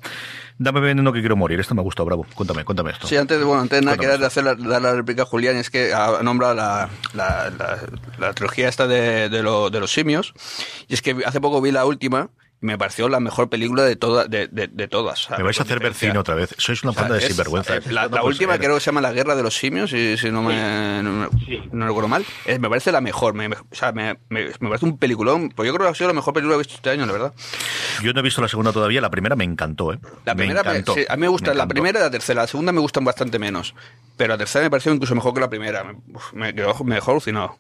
[0.57, 1.59] Dame veneno que quiero morir.
[1.59, 2.25] Esto me ha gustado, bravo.
[2.35, 3.07] Cuéntame, cuéntame esto.
[3.07, 5.55] Sí, antes de, bueno, antes de nada, quería hacer la, dar la réplica a Julián,
[5.55, 7.79] es que ha nombrado la, la, la,
[8.19, 10.33] la trilogía esta de, de, lo- de los simios,
[10.87, 12.29] y es que hace poco vi la última,
[12.61, 15.27] me pareció la mejor película de, toda, de, de, de todas.
[15.35, 16.53] Me vais a hacer ver cine otra vez.
[16.57, 17.75] Sois una banda de sinvergüenza.
[17.77, 20.15] eh, La, No la última creo que se llama La Guerra de los Simios, si,
[20.17, 21.61] si no, me, no, Sí.
[21.71, 22.23] no recuerdo mal.
[22.47, 23.33] Me parece la mejor.
[23.33, 25.49] Me, me- o sea, me, me- me parece un peliculón.
[25.49, 27.11] Pues yo creo que ha sido la mejor película que he visto este año, la
[27.13, 27.33] verdad.
[28.03, 29.01] Yo no he visto la segunda todavía.
[29.01, 29.99] La primera me encantó, ¿eh?
[30.25, 30.93] La primera, me me- encantó.
[30.93, 32.41] sí, a mí me gusta la primera y la tercera.
[32.41, 33.73] La segunda me gustan bastante menos.
[34.17, 35.83] Pero la tercera me pareció incluso mejor que la primera.
[36.33, 37.57] Me, quedó me dejó alucinado.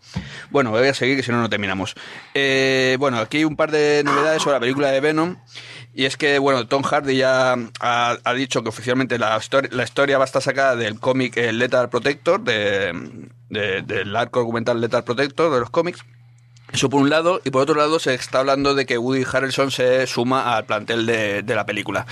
[0.51, 1.95] Bueno, voy a seguir que si no, no terminamos.
[2.35, 5.37] Eh, bueno, aquí hay un par de novedades sobre la película de Venom.
[5.93, 10.17] Y es que, bueno, Tom Hardy ya ha, dicho que oficialmente la, histori- la historia
[10.17, 12.93] va a estar sacada del cómic eh, Lethal Protector, de,
[13.49, 16.05] de- del arco argumental Lethal Protector de los cómics.
[16.71, 19.71] Eso por un lado, y por otro lado se está hablando de que Woody Harrelson
[19.71, 22.05] se suma al plantel de la película.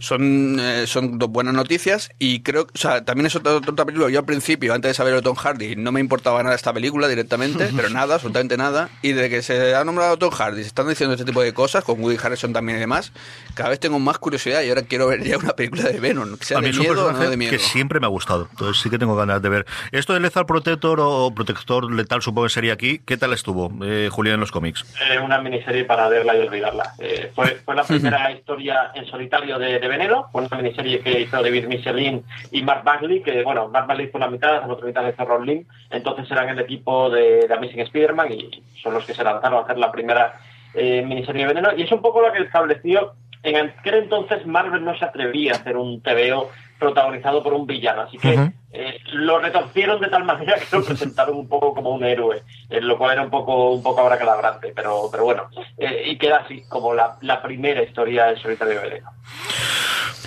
[0.00, 4.10] Son, eh, son dos buenas noticias y creo, o sea, también es otra, otra película.
[4.10, 7.08] Yo al principio, antes de saber de Tom Hardy, no me importaba nada esta película
[7.08, 8.88] directamente, pero nada, absolutamente nada.
[9.02, 11.84] Y desde que se ha nombrado Tom Hardy, se están diciendo este tipo de cosas,
[11.84, 13.12] con Woody Harrelson también y demás,
[13.54, 16.44] cada vez tengo más curiosidad y ahora quiero ver ya una película de Venom, que
[16.44, 17.50] sea a mí de es un miedo no de miedo.
[17.50, 18.48] que siempre me ha gustado.
[18.50, 19.66] Entonces sí que tengo ganas de ver.
[19.92, 23.00] Esto de Lethal Protector o Protector Letal, supongo que sería aquí.
[23.04, 24.84] ¿Qué tal estuvo, eh, Julián, en los cómics?
[25.10, 26.94] Eh, una miniserie para verla y olvidarla.
[26.98, 31.20] Eh, fue, fue la primera historia en solitario de, de Veneno, fue una miniserie que
[31.20, 34.86] hizo David Michelin y Mark Bagley, que bueno, Mark Bagley fue la mitad, la otra
[34.86, 39.04] mitad hizo Ron Lim, entonces eran el equipo de, de Amazing Spider-Man y son los
[39.04, 40.38] que se lanzaron a hacer la primera
[40.74, 44.84] eh, miniserie de Veneno, y es un poco lo que estableció, en aquel entonces Marvel
[44.84, 49.38] no se atrevía a hacer un TVO protagonizado por un villano, así que eh, lo
[49.38, 53.12] retorcieron de tal manera que lo presentaron un poco como un héroe, eh, lo cual
[53.12, 57.16] era un poco un poco abracadabrante, pero pero bueno, eh, y queda así como la,
[57.22, 59.10] la primera historia en solitario de Veneno.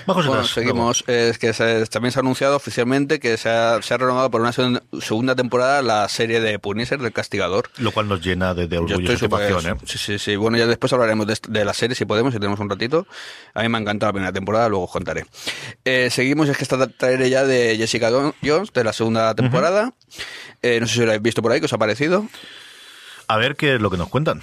[0.06, 1.04] Bajo Bueno, seguimos.
[1.08, 4.42] Es que se- también se ha anunciado oficialmente que se ha, se ha renovado por
[4.42, 7.70] una segunda, segunda temporada la serie de Punisher del Castigador.
[7.78, 9.76] Lo cual nos llena de, de orgullo y satisfacción, ¿eh?
[9.86, 10.36] Sí, sí, sí.
[10.36, 13.06] Bueno, ya después hablaremos de, la serie si podemos, si tenemos un ratito.
[13.54, 15.26] A mí me ha encantado la primera temporada, luego os contaré.
[15.86, 18.10] Eh, seguimos, es que está trailer ya de Jessica
[18.44, 19.94] Jones, de la segunda temporada.
[20.62, 22.26] Eh, no sé si lo habéis visto por ahí, ¿qué os ha parecido?
[23.28, 24.42] A ver qué es lo que nos cuentan.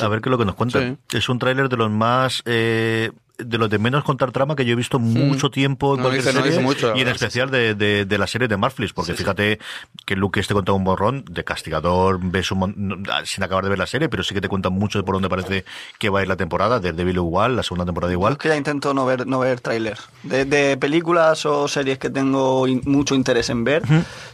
[0.00, 0.98] A ver qué es lo que nos cuentan.
[1.12, 2.42] Es un tráiler de los más...
[2.46, 6.08] eh, de los de menos contar trama que yo he visto mucho tiempo en No
[6.08, 9.14] cualquier no serie, mucho, y en especial de, de, de la serie de Marflis, porque
[9.14, 9.60] fíjate
[10.04, 13.78] que Luke este cuenta un borrón de castigador, ves un no, sin acabar de ver
[13.78, 15.64] la serie, pero sí que te cuentan mucho de por dónde parece
[15.98, 18.32] que va a ir la temporada, de Devil igual, la segunda temporada igual.
[18.32, 20.08] es que ya intento no ver, no ver trailers.
[20.24, 23.82] De, de películas o series que tengo in- mucho interés en ver.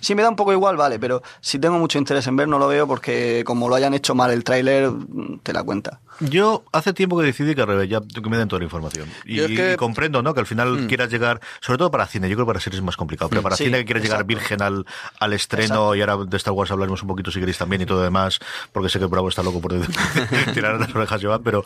[0.00, 2.58] Si me da un poco igual, vale, pero si tengo mucho interés en ver no
[2.58, 6.00] lo veo porque como lo hayan hecho mal el tráiler, mm, te la cuenta.
[6.20, 9.08] Yo hace tiempo que decidí que al revés, ya que me den toda la información.
[9.24, 10.34] Y, Yo es que- y comprendo, ¿no?
[10.34, 12.84] Que al final quieras llegar, sobre todo para cine, yo creo que para series es
[12.84, 14.86] más complicado, pero para Sí, cine que quieres llegar virgen al,
[15.20, 17.98] al estreno y ahora de Star Wars hablaremos un poquito si queréis también y todo
[17.98, 18.38] lo demás,
[18.72, 19.72] porque sé que Bravo está loco por
[20.54, 21.64] tirar las orejas pero,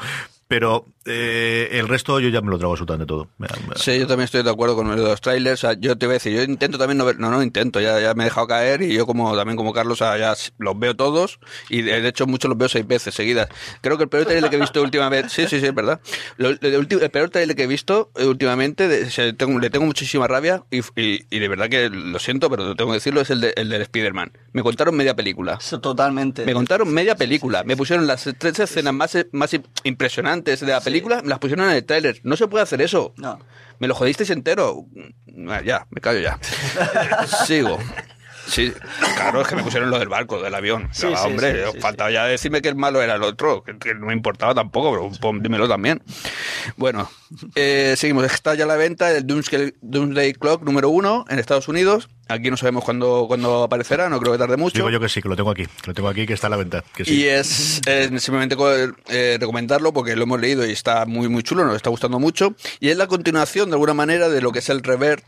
[0.48, 3.28] pero eh, el resto yo ya me lo trago absolutamente todo.
[3.76, 5.62] Sí, yo también estoy de acuerdo con los trailers.
[5.62, 7.80] O sea, yo te voy a decir, yo intento también no ver, no, no intento,
[7.80, 10.34] ya, ya me he dejado caer y yo como también como Carlos, o sea, ya
[10.58, 13.48] los veo todos y de hecho muchos los veo seis veces seguidas.
[13.82, 16.00] Creo que el peor trailer que he visto últimamente, sí, sí, sí, es verdad.
[16.38, 19.68] Lo- el, el peor trailer que he visto eh, últimamente, de- o sea, tengo- le
[19.70, 23.20] tengo muchísima rabia y, y- y de verdad que lo siento, pero tengo que decirlo,
[23.20, 24.32] es el, de, el del Spider-Man.
[24.52, 25.58] Me contaron media película.
[25.82, 26.44] Totalmente.
[26.46, 27.64] Me contaron media película.
[27.64, 31.76] Me pusieron las tres escenas más, más impresionantes de la película, me las pusieron en
[31.76, 32.20] el tráiler.
[32.24, 33.12] No se puede hacer eso.
[33.16, 33.38] No.
[33.78, 34.86] Me lo jodisteis entero.
[35.48, 36.38] Ah, Ya, me callo ya.
[37.46, 37.78] Sigo.
[38.48, 38.72] Sí,
[39.16, 40.88] claro, es que me pusieron lo del barco, del avión.
[40.92, 43.22] Sí, Ah, sí, hombre, sí, os sí, faltaba ya decirme que el malo era el
[43.22, 46.02] otro, que, que no me importaba tampoco, pero pon, dímelo también.
[46.76, 47.10] Bueno,
[47.54, 48.24] eh, seguimos.
[48.24, 52.08] Está ya a la venta el Doomsday, Doomsday Clock número uno en Estados Unidos.
[52.30, 54.76] Aquí no sabemos cuándo, cuándo aparecerá, no creo que tarde mucho.
[54.76, 56.50] Digo yo que sí, que lo tengo aquí, que lo tengo aquí, que está a
[56.50, 56.84] la venta.
[56.94, 57.14] Que sí.
[57.22, 58.54] Y es eh, simplemente
[59.08, 62.54] eh, recomendarlo porque lo hemos leído y está muy muy chulo, nos está gustando mucho.
[62.80, 65.24] Y es la continuación de alguna manera de lo que es el Revert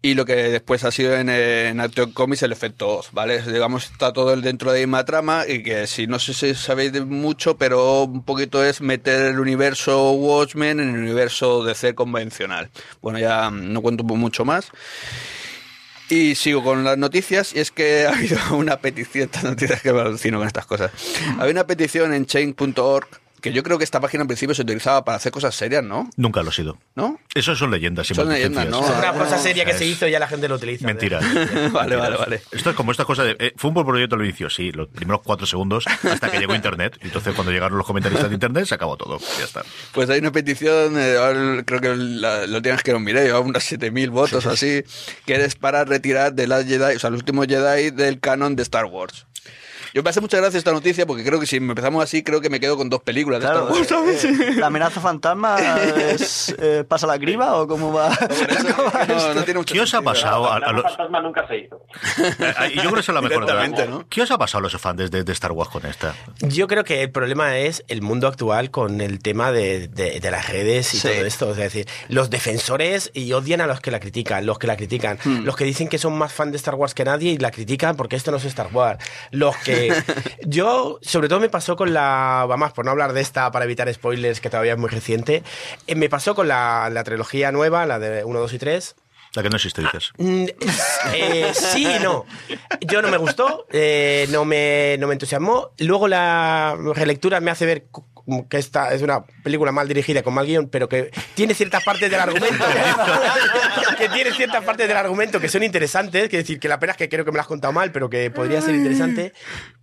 [0.00, 3.42] y lo que después ha sido en, eh, en Action Comics el efecto Oz, ¿vale?
[3.42, 6.92] Digamos, está todo dentro de la misma trama y que si no sé si sabéis
[7.04, 12.70] mucho, pero un poquito es meter el universo Watchmen en el universo DC convencional.
[13.02, 14.70] Bueno, ya no cuento mucho más.
[16.10, 19.92] Y sigo con las noticias, y es que ha habido una petición, estas noticias que
[19.92, 20.92] me alucino con estas cosas.
[21.38, 23.08] Había una petición en chain.org,
[23.40, 26.08] que yo creo que esta página al principio se utilizaba para hacer cosas serias, ¿no?
[26.16, 26.78] Nunca lo he sido.
[26.94, 27.18] ¿No?
[27.34, 28.06] Eso son leyendas.
[28.08, 28.66] Son leyendas.
[28.68, 28.84] ¿no?
[28.84, 30.86] Es una cosa seria que Es se hizo y ya la gente lo utiliza.
[30.86, 31.20] Mentira.
[31.72, 32.42] vale, vale, vale.
[32.50, 33.36] Esto es como esta cosa de.
[33.38, 36.54] eh, fue un buen proyecto al inicio, sí, los primeros cuatro segundos, hasta que llegó
[36.54, 36.98] Internet.
[37.00, 39.18] Entonces, cuando llegaron los comentaristas de Internet, se acabó todo.
[39.38, 39.62] Ya está.
[39.92, 43.62] Pues hay una petición, eh, creo que la, lo tienes que lo miré, lleva unos
[43.70, 44.82] 7.000 votos o así,
[45.26, 48.62] que es para retirar de las Jedi, o sea, los últimos Jedi del canon de
[48.62, 49.26] Star Wars.
[49.94, 52.50] Yo me hace mucha gracia esta noticia porque creo que si empezamos así, creo que
[52.50, 54.24] me quedo con dos películas de Claro, Star Wars.
[54.24, 58.08] eh, eh, ¿La amenaza fantasma es, eh, pasa la criba o cómo va?
[58.12, 60.82] Eso, ¿Cómo va no, no tiene mucho ¿Qué os ha pasado a, La a los...
[60.82, 61.82] fantasma nunca se hizo.
[62.28, 64.06] Eh, Yo creo que eso es la mejor de ¿no?
[64.08, 66.14] ¿Qué os ha pasado a los fans de, de Star Wars con esta?
[66.40, 70.30] Yo creo que el problema es el mundo actual con el tema de, de- de
[70.30, 71.08] las redes y Sí.
[71.08, 71.50] todo esto.
[71.52, 75.18] Es decir, los defensores y odian a los que la critican, los que la critican,
[75.24, 75.44] Hmm.
[75.44, 77.96] los que dicen que son más fan de Star Wars que nadie y la critican
[77.96, 78.98] porque esto no es Star Wars.
[79.30, 79.77] Los que.
[80.42, 82.44] Yo, sobre todo, me pasó con la.
[82.48, 85.42] Vamos, por no hablar de esta para evitar spoilers, que todavía es muy reciente.
[85.86, 88.96] eh, me pasó con la, la trilogía nueva, la de 1, 2 y 3.
[89.34, 90.10] La que no existe, dices.
[90.16, 90.46] Mm,
[91.14, 92.24] eh, sí y no.
[92.80, 95.70] Yo no me gustó, eh, no, me, no me entusiasmó.
[95.78, 97.84] Luego la relectura me hace ver
[98.48, 102.10] que esta es una película mal dirigida, con mal guion, pero que tiene ciertas partes
[102.10, 102.64] del argumento.
[103.98, 106.28] que tiene ciertas partes del argumento que son interesantes.
[106.28, 108.10] Que decir, que la pena es que creo que me las has contado mal, pero
[108.10, 109.32] que podría ser interesante.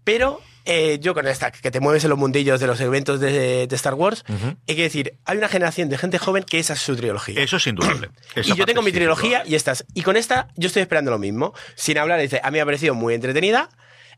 [0.03, 3.67] Pero eh, yo con esta, que te mueves en los mundillos de los eventos de,
[3.67, 4.23] de Star Wars,
[4.67, 7.41] hay que decir, hay una generación de gente joven que esa es su trilogía.
[7.41, 8.09] Eso es indudable.
[8.35, 9.85] Esa Y yo tengo mi trilogía y estas.
[9.93, 11.53] Y con esta yo estoy esperando lo mismo.
[11.75, 13.69] Sin hablar, dice, a mí me ha parecido muy entretenida.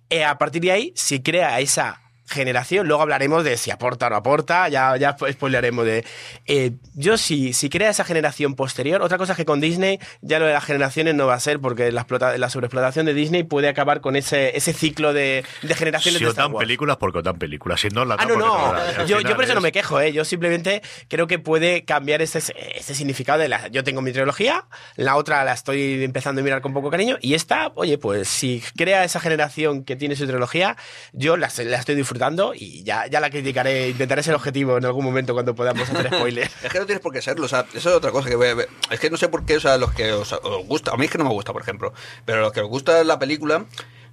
[0.10, 4.10] Eh, a partir de ahí, si crea esa generación, luego hablaremos de si aporta o
[4.10, 6.06] no aporta, ya, ya spoileremos de...
[6.46, 10.40] eh, yo si, si crea esa generación posterior, otra cosa es que con Disney ya
[10.40, 13.44] lo de las generaciones no va a ser porque la, explota- la sobreexplotación de Disney
[13.44, 16.64] puede acabar con ese, ese ciclo de, de generaciones Si de Star Wars.
[16.66, 17.80] películas, porque os dan películas.
[17.80, 19.06] Si no, la Ah, no, no.
[19.06, 20.12] Yo, yo por eso no me quejo, ¿eh?
[20.12, 22.40] Yo simplemente creo que puede cambiar ese,
[22.76, 23.68] ese significado de la.
[23.70, 27.36] Yo tengo mi trilogía, la otra la estoy empezando a mirar con poco cariño, y
[27.36, 30.76] esta, oye, pues si crea esa generación que tiene su trilogía,
[31.14, 32.17] yo la, la estoy disfrutando
[32.56, 36.52] y ya, ya la criticaré, intentaré ser objetivo en algún momento cuando podamos hacer spoilers.
[36.64, 38.48] Es que no tienes por qué serlo, o sea, eso es otra cosa que voy
[38.48, 38.70] a ver.
[38.90, 41.06] Es que no sé por qué, o sea, los que os, os gusta, a mí
[41.06, 41.94] es que no me gusta, por ejemplo,
[42.26, 43.66] pero los que os gusta la película,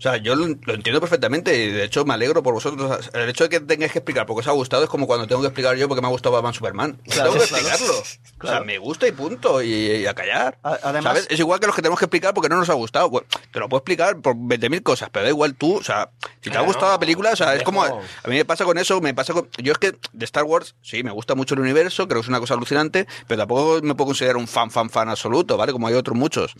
[0.04, 3.10] sea, yo lo, lo entiendo perfectamente y de hecho me alegro por vosotros.
[3.12, 5.26] El hecho de que tengáis que explicar por qué os ha gustado es como cuando
[5.26, 7.00] tengo que explicar yo por qué me ha gustado Batman Superman.
[7.08, 7.66] Claro, tengo que claro.
[7.68, 7.98] explicarlo.
[8.00, 8.64] O sea, Claro.
[8.66, 10.58] me gusta y punto, y, y a callar.
[10.62, 11.26] Además- ¿Sabes?
[11.30, 13.08] Es igual que los que tenemos que explicar porque no nos ha gustado.
[13.08, 16.10] Bueno, te lo puedo explicar por 20.000 cosas, pero da igual tú, o sea,
[16.42, 17.82] si te ha gustado la película, o sea, es como...
[17.84, 17.90] A
[18.28, 19.48] mí me pasa con eso, me pasa con...
[19.58, 22.28] Yo es que de Star Wars, sí, me gusta mucho el universo, creo que es
[22.28, 25.72] una cosa alucinante, pero tampoco me puedo considerar un fan, fan, fan absoluto, ¿vale?
[25.72, 26.52] Como hay otros muchos.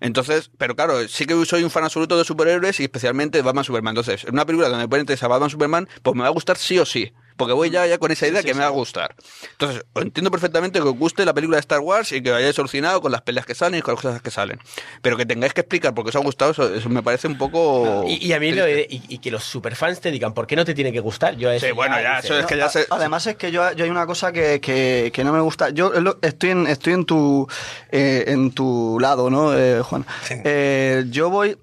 [0.00, 3.92] Entonces, pero claro, sí que soy un fan absoluto de superhéroes y especialmente Batman Superman.
[3.92, 6.56] Entonces, en una película donde me puede interesar Batman Superman, pues me va a gustar
[6.56, 7.12] sí o sí.
[7.36, 9.14] Porque voy ya, ya con esa idea que me va a gustar.
[9.52, 12.56] Entonces, os entiendo perfectamente que os guste la película de Star Wars y que hayáis
[12.56, 14.58] solucionado con las peleas que salen y con las cosas que salen.
[15.02, 17.38] Pero que tengáis que explicar por qué os ha gustado, eso, eso me parece un
[17.38, 18.02] poco...
[18.08, 20.56] Y, y a mí, lo de- y, y que los superfans te digan, ¿por qué
[20.56, 21.36] no te tiene que gustar?
[21.36, 22.48] Yo a Sí, bueno, ya, dice, eso es ¿no?
[22.48, 22.86] que ya se...
[22.90, 25.70] Además es que yo, yo hay una cosa que, que, que no me gusta.
[25.70, 27.46] Yo es lo- estoy en, estoy en tu
[27.92, 30.04] eh, en tu lado, ¿no, eh, Juan?
[30.28, 31.56] Eh, yo voy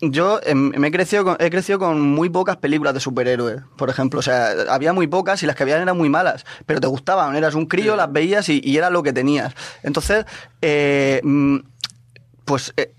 [0.00, 3.88] yo em, me he crecido con, he crecido con muy pocas películas de superhéroes, por
[3.88, 4.18] ejemplo.
[4.18, 7.36] O sea, había muy pocas y las que habían eran muy malas, pero te gustaban.
[7.36, 9.54] Eras un crío, las veías y, y era lo que tenías.
[9.82, 10.24] Entonces,
[10.60, 11.58] eh, mm,
[12.44, 12.92] pues eh,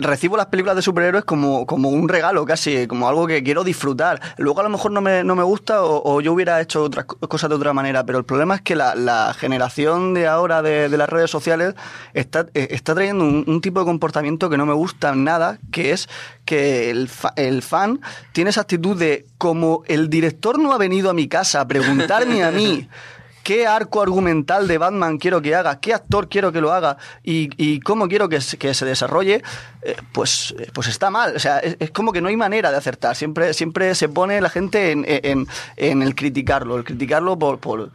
[0.00, 4.20] recibo las películas de superhéroes como, como un regalo casi, como algo que quiero disfrutar.
[4.38, 7.16] Luego a lo mejor no me, no me gusta o, yo hubiera hecho otras co-
[7.28, 10.88] cosas de otra manera, pero el problema es que la, la generación de ahora de,
[10.88, 11.74] las redes sociales
[12.14, 15.92] está, eh, está trayendo un, un tipo de comportamiento que no me gusta nada, que
[15.92, 16.08] es
[16.44, 18.00] que el, fa- el fan
[18.32, 22.42] tiene esa actitud de como el director no ha venido a mi casa a preguntarme
[22.42, 22.88] a mí
[23.50, 27.50] qué arco argumental de Batman quiero que haga, qué actor quiero que lo haga y,
[27.56, 29.42] y cómo quiero que se, que se desarrolle,
[29.82, 31.34] eh, pues, eh, pues está mal.
[31.34, 33.16] O sea, es, es como que no hay manera de acertar.
[33.16, 37.58] Siempre, siempre se pone la gente en, en- en el criticarlo, el criticarlo por...
[37.58, 37.90] por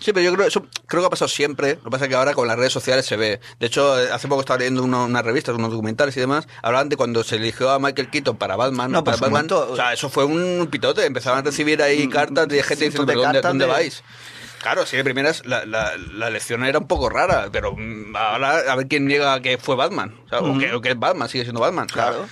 [0.00, 1.74] Sí, pero yo creo eso creo que ha pasado siempre.
[1.76, 3.38] Lo que pasa es que ahora con las redes sociales se ve.
[3.60, 6.48] De hecho, eh, hace poco estaba leyendo unas revistas, unos documentales y demás.
[6.62, 8.90] Hablaban de cuando se eligió a Michael Keaton para Batman.
[8.90, 9.46] No, para Batman.
[9.52, 11.04] O sea, eso fue un pitote.
[11.06, 14.02] Empezaban a recibir ahí cartas de gente diciendo, de ¿pero dónde, cartas dónde de- vais?
[14.62, 17.74] Claro, sí, de primeras la, la, la elección era un poco rara, pero
[18.14, 20.14] ahora a ver quién niega que fue Batman.
[20.26, 21.86] O, sea, o que, o que es Batman, sigue siendo Batman.
[21.90, 22.28] O sea, Claro.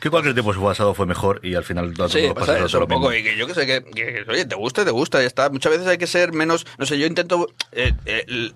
[0.00, 3.10] Que cualquier tiempo pasado fue mejor y al final todo Sí, pasa eso lo poco.
[3.10, 3.12] mismo.
[3.14, 5.50] Y que yo que sé, que, que, oye, te gusta, te gusta, ya está.
[5.50, 6.66] Muchas veces hay que ser menos.
[6.78, 7.48] No sé, yo intento.
[7.72, 8.52] eh, eh,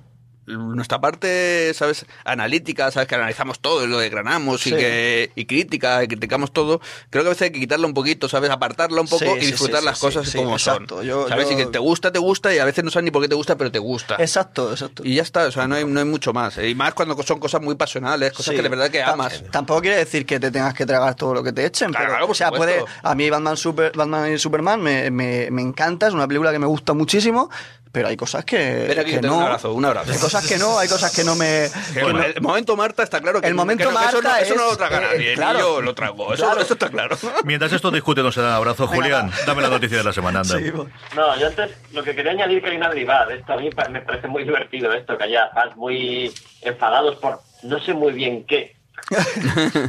[0.46, 2.06] nuestra parte, ¿sabes?
[2.24, 3.08] Analítica, ¿sabes?
[3.08, 4.76] Que analizamos todo y lo desgranamos y, Sí.
[4.76, 6.80] que, y crítica, y criticamos todo.
[7.10, 8.50] Creo que a veces hay que quitarla un poquito, ¿sabes?
[8.50, 10.96] Apartarla un poco Sí, y disfrutar sí, las cosas como exacto.
[10.98, 11.06] son.
[11.06, 11.48] Yo- ¿Sabes?
[11.48, 13.28] yo- Y que te gusta, te gusta y a veces no sabes ni por qué
[13.28, 14.16] te gusta, pero te gusta.
[14.18, 15.02] Exacto, exacto.
[15.04, 16.58] Y ya está, o sea, no hay, no hay mucho más.
[16.58, 19.42] Y más cuando son cosas muy pasionales, cosas que de verdad que amas.
[19.50, 21.90] Tampoco quiere decir que te tengas que tragar todo lo que te echen.
[21.90, 25.48] Claro, pero, claro, o sea, puede, a mí Batman, Super, Batman y Superman me, me,
[25.50, 27.50] me encanta, es una película que me gusta muchísimo,
[27.94, 29.36] pero hay cosas que, Ven aquí, que que te doy no.
[29.38, 30.10] un abrazo, un abrazo.
[30.12, 31.68] Hay cosas que no, hay cosas que no me...
[31.94, 34.16] que Bueno, no- el momento Marta está claro que El momento que no- que eso,
[34.20, 35.58] no, Marta eso no es- lo traga eh, nadie, ni claro.
[35.60, 36.60] yo lo trago, eso, Claro.
[36.60, 37.16] eso está claro.
[37.44, 38.88] Mientras esto discute, nos dan abrazo.
[38.88, 39.44] Venga, Julián, va.
[39.46, 40.58] dame la noticia de la semana, anda.
[40.58, 40.88] Sí, pues.
[41.14, 43.52] No, yo antes lo que quería añadir que hay una derivada de esto.
[43.52, 47.78] A mí pa- me parece muy divertido esto, que haya fans muy enfadados por no
[47.80, 48.73] sé muy bien qué.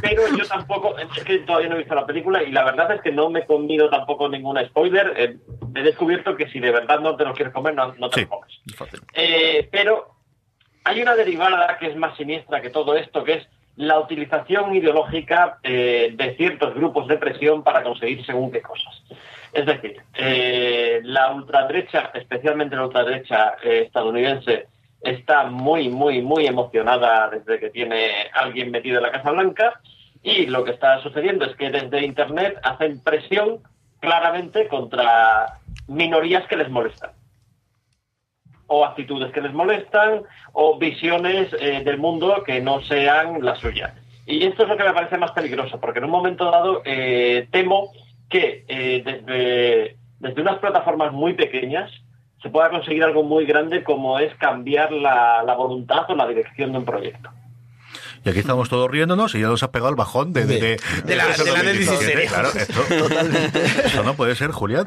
[0.02, 3.00] Pero yo tampoco, es que todavía no he visto la película y la verdad es
[3.00, 5.12] que no me he comido tampoco ningún spoiler.
[5.16, 5.36] Eh,
[5.74, 8.26] he descubierto que si de verdad no te lo quieres comer, no, no te Sí,
[8.26, 8.60] lo comes.
[9.14, 10.14] Eh, pero
[10.84, 15.58] hay una derivada que es más siniestra que todo esto, que es la utilización ideológica
[15.62, 19.02] eh, de ciertos grupos de presión para conseguir según qué cosas.
[19.52, 19.96] Es decir,
[21.04, 24.66] la ultraderecha, especialmente la ultraderecha estadounidense,
[25.06, 29.80] está muy, muy, muy emocionada desde que tiene alguien metido en la Casa Blanca
[30.22, 33.60] y lo que está sucediendo es que desde Internet hacen presión
[34.00, 37.10] claramente contra minorías que les molestan
[38.68, 43.94] o actitudes que les molestan o visiones eh, del mundo que no sean la suya.
[44.26, 47.46] Y esto es lo que me parece más peligroso, porque en un momento dado eh,
[47.52, 47.92] temo
[48.28, 51.92] que eh, desde, desde unas plataformas muy pequeñas
[52.46, 56.70] se pueda conseguir algo muy grande como es cambiar la, la voluntad o la dirección
[56.72, 57.30] de un proyecto.
[58.24, 60.80] Y aquí estamos todos riéndonos y ya nos ha pegado el bajón de, de, de,
[61.04, 62.06] de la- eso de la 2017.
[62.06, 62.32] Netflix.
[62.32, 62.82] Claro, esto,
[63.84, 64.84] esto no puede ser, Julián.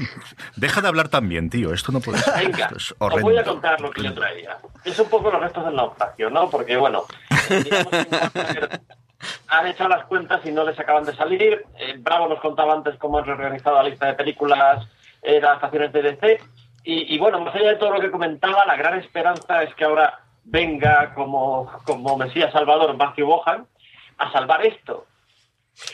[0.58, 1.74] Deja de hablar tan bien, tío.
[1.74, 2.34] Esto no puede ser.
[2.48, 4.58] Venga, es os voy a contar lo que yo traía.
[4.86, 6.50] Es un poco los restos del naufragio, ¿no?
[6.50, 7.04] Porque, bueno,
[9.48, 11.66] han hecho las cuentas y no les acaban de salir.
[11.78, 14.86] Eh, Bravo nos contaba antes cómo han reorganizado la lista de películas,
[15.22, 16.40] eh, las estaciones de DC.
[16.84, 19.86] Y, y, bueno, más allá de todo lo que comentaba, la gran esperanza es que
[19.86, 23.68] ahora venga como, como Mesías Salvador Matthew Bohan
[24.18, 25.06] a salvar esto.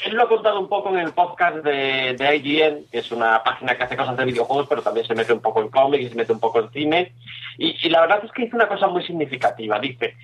[0.04, 3.44] Él lo ha contado un poco en el podcast de, de IGN, que es una
[3.44, 6.10] página que hace cosas de videojuegos, pero también se mete un poco en cómics y
[6.10, 7.14] se mete un poco en cine.
[7.58, 9.80] Y, y la verdad es que hizo una cosa muy significativa.
[9.80, 10.16] Dice,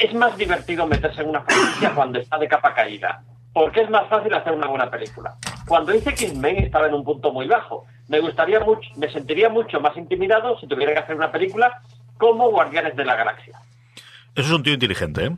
[0.00, 3.22] es más divertido meterse en una franquicia cuando está de capa caída,
[3.52, 5.34] porque es más fácil hacer una buena película.
[5.68, 7.84] Cuando hice X-Men estaba en un punto muy bajo.
[8.12, 11.80] Me gustaría mucho, me sentiría mucho más intimidado si tuviera que hacer una película
[12.18, 13.58] como Guardianes de la Galaxia.
[14.34, 15.36] Eso es un tío inteligente, ¿eh?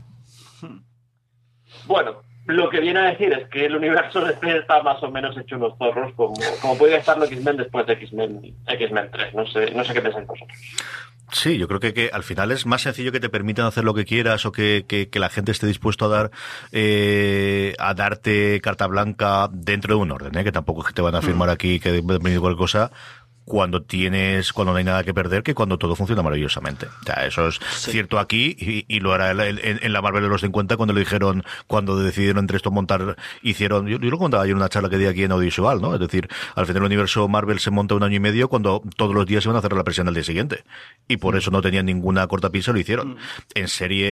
[1.86, 5.08] Bueno, lo que viene a decir es que el universo de DC está más o
[5.08, 9.34] menos hecho unos zorros, como, como podría estarlo X-Men después de X-Men X-Men 3.
[9.34, 10.58] No sé, no sé qué pensáis vosotros.
[11.32, 13.94] Sí, yo creo que, que al final es más sencillo que te permitan hacer lo
[13.94, 16.30] que quieras o que, que, que la gente esté dispuesto a dar
[16.70, 20.44] eh, a darte carta blanca dentro de un orden, ¿eh?
[20.44, 22.92] que tampoco es que te van a firmar aquí que de cualquier cosa
[23.44, 26.86] cuando tienes, cuando no hay nada que perder, que cuando todo funciona maravillosamente.
[26.86, 30.22] O sea, eso es cierto aquí y, y lo era en, en- en la Marvel
[30.22, 34.18] de los 50 cuando le dijeron, cuando decidieron entre esto montar, hicieron, yo, yo lo
[34.18, 35.92] contaba ayer en una charla que di aquí en audiovisual, ¿no?
[35.94, 39.14] Es decir, al final el universo Marvel se monta un año y medio cuando todos
[39.14, 40.64] los días se van a hacer la presión al día siguiente.
[41.06, 43.16] Y por eso no tenían ninguna cortapisa, lo hicieron.
[43.54, 44.08] En serie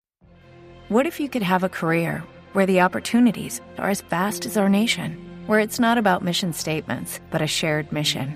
[0.89, 4.67] What if you could have a career where the opportunities are as vast as our
[4.69, 5.17] nation,
[5.47, 8.35] where it's not about mission statements, but a shared mission?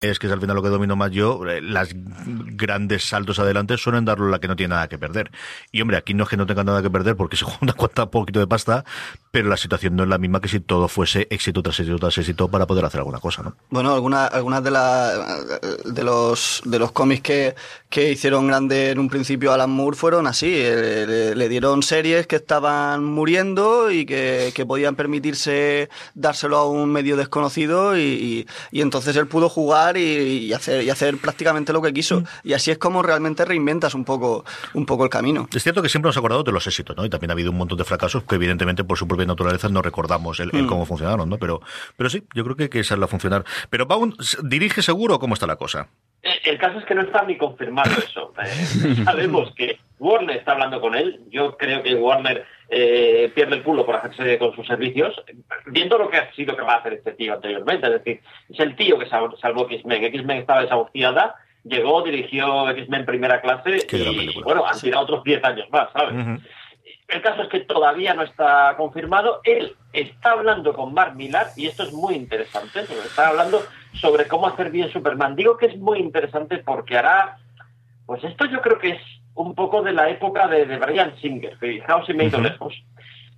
[0.00, 3.78] Es que es al final lo que domino más yo, eh, las grandes saltos adelante
[3.78, 5.30] suelen darlo la que no tiene nada que perder.
[5.72, 7.72] Y hombre, aquí no es que no tenga nada que perder porque se juega una
[7.72, 8.84] cuanta poquito de pasta,
[9.30, 12.18] pero la situación no es la misma que si todo fuese éxito tras éxito tras
[12.18, 13.56] éxito para poder hacer alguna cosa, ¿no?
[13.70, 15.38] Bueno, algunas algunas de, la,
[15.84, 17.54] de los de los cómics que,
[17.88, 20.52] que hicieron grande en un principio Alan Moore fueron así.
[20.54, 26.68] eh, Le, le dieron series que estaban muriendo y que, que podían permitirse dárselo a
[26.68, 31.18] un medio desconocido y, y- y entonces él pudo jugar y, y hacer y hacer
[31.18, 32.22] prácticamente lo que quiso.
[32.42, 34.44] Y así es como realmente reinventas un poco
[34.74, 35.48] un poco el camino.
[35.52, 37.04] Es cierto que siempre nos acordado de los éxitos, ¿no?
[37.04, 39.82] Y también ha habido un montón de fracasos que evidentemente por su propia naturaleza no
[39.82, 40.66] recordamos el, el Mm.
[40.68, 41.36] cómo funcionaron, ¿no?
[41.38, 41.60] Pero,
[41.96, 43.44] pero sí, yo creo que, que esa es la funcionar.
[43.70, 45.88] Pero Baum, ¿dirige seguro o cómo está la cosa?
[46.22, 48.32] Eh, El caso es que no está ni confirmado eso.
[48.44, 51.20] Eh, sabemos que Warner está hablando con él.
[51.30, 55.14] Yo creo que Warner eh, pierde el culo por hacerse con sus servicios,
[55.66, 57.86] viendo lo que ha sido capaz de hacer este tío anteriormente.
[57.86, 60.04] Es decir, es el tío que sal- salvó X-Men.
[60.04, 65.42] X-Men estaba desahuciada, llegó, dirigió X-Men primera clase Qué y, bueno, han tirado otros 10
[65.44, 66.40] años más, ¿sabes?
[67.08, 69.40] El caso es que todavía no está confirmado.
[69.44, 72.80] Él está hablando con Mark Millar y esto es muy interesante.
[72.82, 73.62] porque Está hablando
[74.00, 75.36] sobre cómo hacer bien Superman.
[75.36, 77.38] Digo que es muy interesante porque hará,
[78.06, 79.02] pues esto yo creo que es
[79.34, 82.74] un poco de la época de, de Brian Singer, fijaos si me he ido lejos.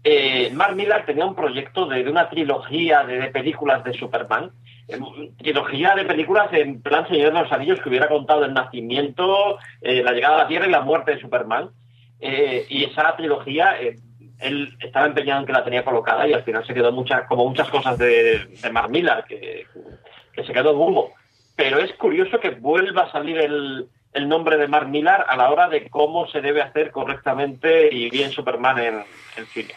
[0.04, 4.52] Eh, Mark Millar tenía un proyecto de, de una trilogía de, de películas de Superman,
[4.86, 4.98] eh,
[5.38, 10.02] trilogía de películas en plan Señor de los Anillos que hubiera contado el nacimiento, eh,
[10.02, 11.70] la llegada a la Tierra y la muerte de Superman.
[12.20, 13.96] Eh, y esa trilogía, eh,
[14.40, 17.46] él estaba empeñado en que la tenía colocada y al final se quedó muchas, como
[17.46, 19.66] muchas cosas de, de Mark Millar, que,
[20.38, 21.12] que se quedó en humo.
[21.56, 25.50] Pero es curioso que vuelva a salir el, el nombre de Mark Millar a la
[25.50, 29.04] hora de cómo se debe hacer correctamente y bien Superman en,
[29.36, 29.74] en cine.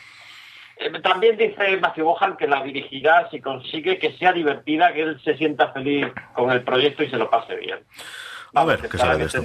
[0.78, 5.22] Eh, También dice Matthew Bohan que la dirigirá si consigue que sea divertida, que él
[5.24, 7.80] se sienta feliz con el proyecto y se lo pase bien.
[8.54, 9.40] A ver qué sale de esto.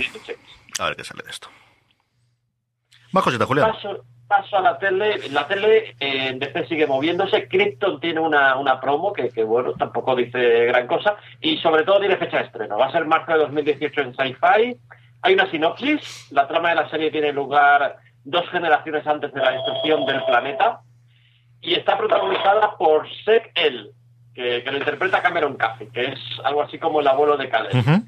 [0.79, 1.49] A ver qué sale de esto.
[3.13, 3.73] Más cositas, Julián.
[3.73, 5.29] Paso, paso a la tele.
[5.31, 7.49] La tele eh, en DC sigue moviéndose.
[7.49, 11.17] Krypton tiene una, una promo que, que, bueno, tampoco dice gran cosa.
[11.41, 12.79] Y sobre todo tiene fecha de estreno.
[12.79, 14.77] Va a ser marzo de 2018 en Sci-Fi.
[15.23, 16.29] Hay una sinopsis.
[16.33, 20.81] La trama de la serie tiene lugar dos generaciones antes de la destrucción del planeta.
[21.61, 23.91] Y está protagonizada por Seth El,
[24.35, 28.05] que, que lo interpreta Cameron Caffey, que es algo así como el abuelo de Caleb.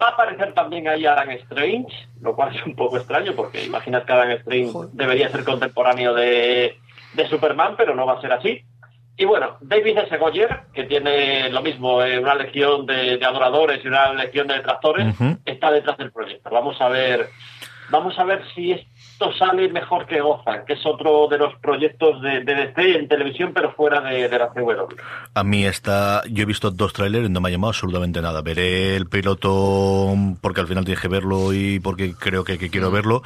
[0.00, 4.04] Va a aparecer también ahí Alan Strange, lo cual es un poco extraño porque imaginas
[4.04, 6.78] que Alan Strange debería ser contemporáneo de,
[7.14, 8.62] de Superman, pero no va a ser así.
[9.16, 10.16] Y bueno, David S.
[10.16, 14.54] Goyer, que tiene lo mismo, eh, una legión de, de adoradores y una legión de
[14.54, 15.12] detractores,
[15.44, 16.48] está detrás del proyecto.
[16.50, 17.28] Vamos a ver,
[17.90, 18.70] vamos a ver si
[19.18, 23.08] esto sale mejor que Gotham, que es otro de los proyectos de, de DC en
[23.08, 24.94] televisión, pero fuera de, de la CW.
[25.34, 26.22] A mí está.
[26.30, 28.42] Yo he visto dos trailers y no me ha llamado absolutamente nada.
[28.42, 32.92] Veré el piloto porque al final tienes que verlo y porque creo que, que quiero
[32.92, 33.24] verlo.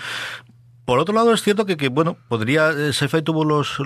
[0.84, 2.70] Por otro lado, es cierto que, que bueno, podría.
[2.70, 3.78] eh, Sci-Fi tuvo los.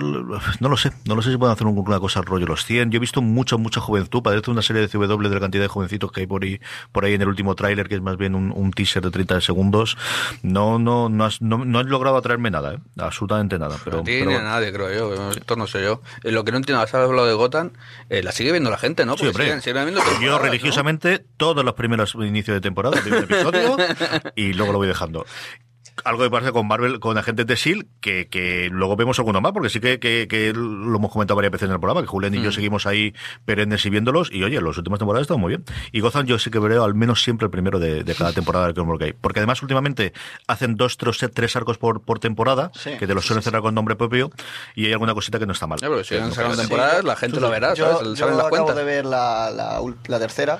[0.59, 0.91] No lo sé.
[1.05, 2.89] No lo sé si pueden hacer un- una cosa al rollo los 100.
[2.91, 4.23] Yo he visto mucha, mucha juventud.
[4.23, 6.59] Parece una serie de CW de la cantidad de jovencitos que hay por ahí,
[6.91, 9.41] por ahí en el último tráiler, que es más bien un, un teaser de 30
[9.41, 9.95] segundos.
[10.41, 12.77] No, no, no, has, no, no han logrado atraerme nada, ¿eh?
[12.97, 13.75] Absolutamente nada.
[13.83, 15.31] Pero, no tiene nadie, creo yo.
[15.31, 16.01] Esto no sé yo.
[16.23, 17.71] Lo que no entiendo, has hablado de Gotham,
[18.09, 19.13] eh, la sigue viendo la gente, ¿no?
[19.17, 19.45] Sí, Porque hombre.
[19.45, 23.77] siguen- siguen viendo Yo religiosamente todos los primeros inicios de temporada un episodio
[24.35, 25.25] y luego lo voy dejando.
[26.05, 29.51] Algo que pasa con Marvel, con Agentes de S.H.I.E.L.D., que, que luego vemos alguno más,
[29.51, 32.33] porque sí que, que, que lo hemos comentado varias veces en el programa, que Julián
[32.35, 32.53] y yo Mm.
[32.53, 33.13] seguimos ahí
[33.45, 35.65] perennes y viéndolos, y oye, las últimas temporadas están muy bien.
[35.91, 38.71] Y Gozan yo sí que veo al menos siempre el primero de, de cada temporada
[38.73, 39.13] que hay.
[39.13, 40.13] Porque además últimamente
[40.47, 42.91] hacen dos, tres, tres arcos por, por temporada, Sí.
[42.97, 44.29] que te los suelen cerrar con nombre propio,
[44.75, 45.79] y hay alguna cosita que no está mal.
[45.79, 48.09] Ya, pero si han sacado temporadas, la gente lo verá, Yo, ¿sabes?
[48.09, 48.75] yo Saben las acabo cuentas.
[48.75, 49.51] de ver la,
[50.07, 50.59] la tercera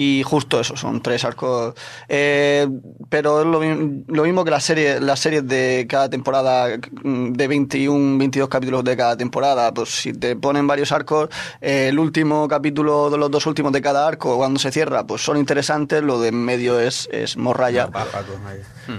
[0.00, 1.74] y justo eso, son tres arcos.
[2.08, 2.66] Eh,
[3.10, 6.68] pero es lo, mi- lo mismo que las series las series de cada temporada,
[7.02, 9.74] mm, de 21, 22 capítulos de cada temporada.
[9.74, 11.28] Pues si te ponen varios arcos,
[11.60, 15.20] eh, el último capítulo de los dos últimos de cada arco, cuando se cierra, pues
[15.22, 17.88] son interesantes, lo de en medio es, es morralla.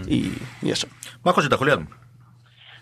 [0.05, 0.87] Y, y eso.
[1.23, 1.87] Más cositas, Julián.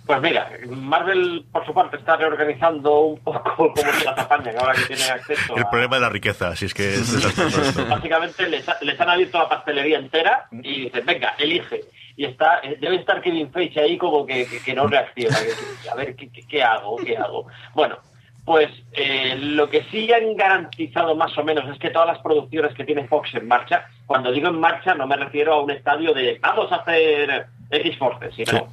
[0.07, 4.73] Pues mira, Marvel por su parte está reorganizando un poco cómo se las apañan ahora
[4.73, 5.69] que tienen acceso El a...
[5.69, 7.85] problema de la riqueza, si es que es desastroso esto.
[7.87, 11.81] Básicamente les, ha- les han abierto la pastelería entera y dicen, venga, elige.
[12.15, 15.37] Y está eh, debe estar Kevin Feige ahí como que, que- que no reacciona.
[15.39, 16.95] que- a ver, ¿qué, qué- qué hago?
[16.97, 17.45] ¿Qué hago?
[17.75, 17.97] Bueno,
[18.45, 22.73] pues eh, lo que sí han garantizado más o menos es que todas las producciones
[22.75, 26.13] que tiene Fox en marcha, cuando digo en marcha no me refiero a un estadio
[26.13, 28.63] de vamos a hacer X-Force, sino Sí.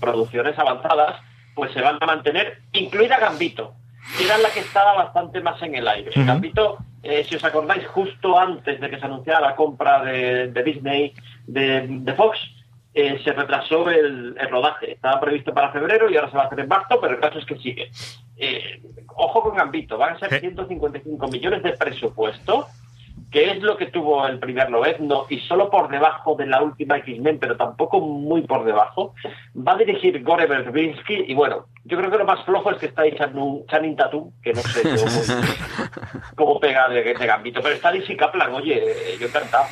[0.00, 1.20] Producciones avanzadas,
[1.54, 3.74] pues se van a mantener, incluida Gambito,
[4.18, 6.10] que era la que estaba bastante más en el aire.
[6.14, 10.62] Gambito, eh, si os acordáis, justo antes de que se anunciara la compra de, de
[10.62, 11.14] Disney
[11.46, 12.38] de, de Fox,
[12.94, 14.92] eh, se retrasó el, el rodaje.
[14.92, 17.38] Estaba previsto para febrero y ahora se va a hacer en marzo, pero el caso
[17.38, 17.90] es que sigue.
[18.36, 18.80] Eh,
[19.16, 22.68] ojo con Gambito, van a ser 155 millones de presupuesto,
[23.30, 26.96] que es lo que tuvo el primer Lobezno y solo por debajo de la última
[26.98, 29.14] X-Men, pero tampoco muy por debajo.
[29.56, 32.86] Va a dirigir Gore Verbinski y bueno, yo creo que lo más flojo es que
[32.86, 34.82] está ahí Channing, Channing Tatum, que no sé
[36.36, 38.82] cómo pega de, de Gambito, pero está Lizzie Kaplan, oye,
[39.20, 39.64] yo encantado.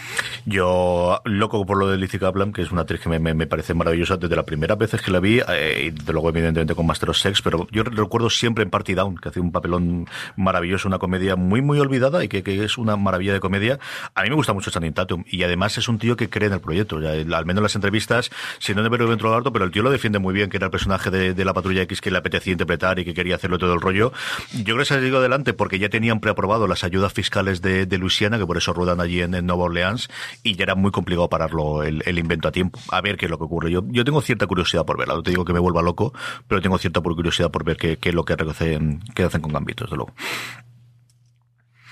[0.45, 3.47] Yo, loco por lo de Lizzie Kaplan, que es una actriz que me, me- me
[3.47, 6.87] parece maravillosa desde las primeras veces que la vi, eh, y desde luego, evidentemente, con
[6.87, 10.89] Master of Sex, pero yo recuerdo siempre en Party Down, que hace un papelón maravilloso,
[10.89, 13.79] una comedia muy, muy olvidada y que, que es una maravilla de comedia.
[14.15, 16.55] A mí me gusta mucho Channing Tatum y además es un tío que cree en
[16.55, 16.97] el proyecto.
[16.97, 19.91] Al menos en las entrevistas, si no de verlo dentro alto, pero el tío lo
[19.91, 22.99] defiende muy bien, que era el personaje de, la Patrulla X que le apetecía interpretar
[23.01, 24.13] y que quería hacerlo todo el rollo.
[24.53, 27.85] Yo creo que se ha ido adelante porque ya tenían preaprobado las ayudas fiscales de,
[27.87, 30.09] de Luisiana, que por eso ruedan allí en, Nueva Orleans,
[30.45, 32.79] y ya era muy complicado pararlo el, invento a tiempo.
[32.91, 33.71] A ver qué es lo que ocurre.
[33.73, 35.15] Yo, yo tengo cierta curiosidad por verla.
[35.15, 36.13] No te digo que me vuelva loco,
[36.47, 39.85] pero tengo cierta curiosidad por ver qué, es lo que, hacen, qué hacen con Gambito,
[39.85, 40.15] desde luego.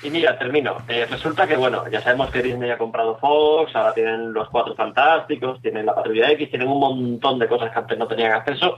[0.02, 0.78] Y mira, termino.
[0.88, 4.74] Eh, resulta que, bueno, ya sabemos que Disney ha comprado Fox, ahora tienen los Cuatro
[4.74, 8.76] Fantásticos, tienen la Patrulla X, tienen un montón de cosas que antes no tenían acceso.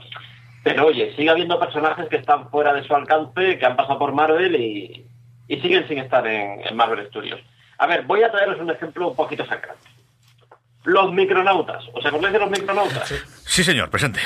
[0.63, 4.13] Pero oye, sigue habiendo personajes que están fuera de su alcance, que han pasado por
[4.13, 5.05] Marvel y,
[5.47, 7.39] siguen sin estar en, Marvel Studios.
[7.77, 9.87] A ver, voy a traeros un ejemplo un poquito sacrante.
[10.83, 11.85] Los micronautas.
[11.93, 13.13] ¿Os acordáis de los micronautas?
[13.45, 14.19] Sí, señor, presente.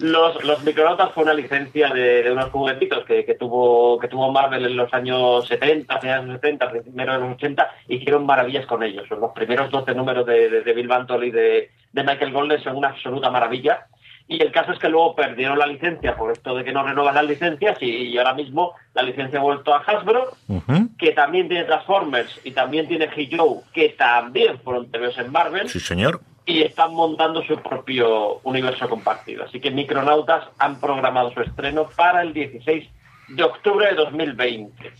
[0.00, 4.76] Los, los micronautas fue una licencia de, unos juguetitos que, tuvo que tuvo Marvel en
[4.76, 9.08] los años 70, finales de los 70, primero de los 80, hicieron maravillas con ellos.
[9.08, 12.88] Los primeros 12 números de, de, Bill Bantol y de, de Michael Golden son una
[12.88, 13.86] absoluta maravilla.
[14.30, 17.14] Y el caso es que luego perdieron la licencia por esto de que no renuevan
[17.14, 20.32] las licencias y, ahora mismo la licencia ha vuelto a Hasbro,
[20.98, 23.30] que también tiene Transformers y también tiene He
[23.72, 25.68] que también fueron TVs en Marvel.
[25.70, 29.44] Sí, señor y están montando su propio universo compartido.
[29.44, 32.88] Así que Micronautas han programado su estreno para el 16
[33.28, 34.92] de octubre de 2020.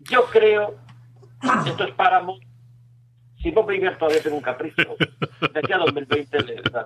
[0.00, 0.74] Yo creo,
[1.64, 2.42] esto es Paramount,
[3.42, 6.84] si Bob Iger todavía tiene un capricho, de aquí a 2020 le da.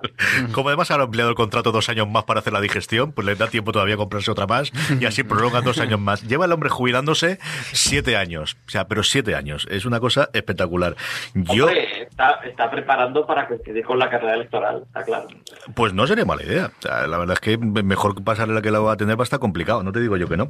[0.53, 3.35] Como además ha ampliado el contrato dos años más para hacer la digestión, pues le
[3.35, 6.23] da tiempo todavía a comprarse otra más y así prolonga dos años más.
[6.23, 7.39] Lleva el hombre jubilándose
[7.73, 9.67] siete años, o sea, pero siete años.
[9.69, 10.95] Es una cosa espectacular.
[11.33, 15.27] Yo está, está, preparando para coincidir con la carrera electoral, está claro.
[15.73, 16.71] Pues no sería mala idea.
[16.83, 19.39] la verdad es que mejor pasarle la que la va a tener va a estar
[19.39, 19.83] complicado.
[19.83, 20.47] No te digo yo que no.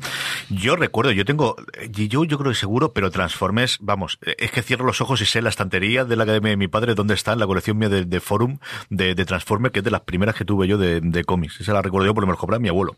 [0.49, 1.55] Yo recuerdo, yo tengo,
[1.89, 5.41] yo, yo creo que seguro, pero Transformes, vamos, es que cierro los ojos y sé
[5.41, 8.19] la estantería de la academia de mi padre dónde está en la colección mía de,
[8.19, 8.57] Forum
[8.89, 11.61] de, de, Transformers, que es de las primeras que tuve yo de, cómics.
[11.61, 12.95] Esa la recuerdo yo por lo menos mi abuelo.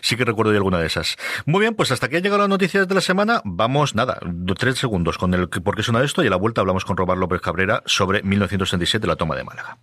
[0.00, 1.16] Sí que recuerdo yo alguna de esas.
[1.46, 3.40] Muy bien, pues hasta aquí han llegado las noticias de la semana.
[3.44, 4.18] Vamos, nada,
[4.58, 7.20] tres segundos con el por qué suena esto y a la vuelta hablamos con Robert
[7.20, 9.78] López Cabrera sobre 1967, la toma de Málaga.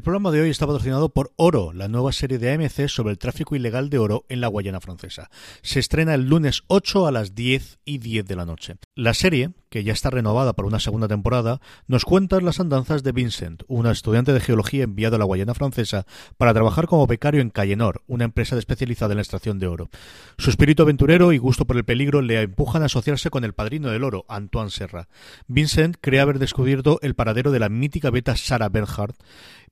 [0.00, 3.18] El programa de hoy está patrocinado por Oro, la nueva serie de AMC sobre el
[3.18, 5.28] tráfico ilegal de oro en la Guayana Francesa.
[5.60, 8.76] Se estrena el lunes 8 a las 10 y 10 de la noche.
[8.94, 13.12] La serie, que ya está renovada para una segunda temporada, nos cuenta las andanzas de
[13.12, 16.06] Vincent, una estudiante de geología enviado a la Guayana Francesa
[16.38, 19.90] para trabajar como becario en Cayenor, una empresa especializada en la extracción de oro.
[20.38, 23.90] Su espíritu aventurero y gusto por el peligro le empujan a asociarse con el padrino
[23.90, 25.08] del oro, Antoine Serra.
[25.46, 29.18] Vincent cree haber descubierto el paradero de la mítica beta Sarah Bernhardt,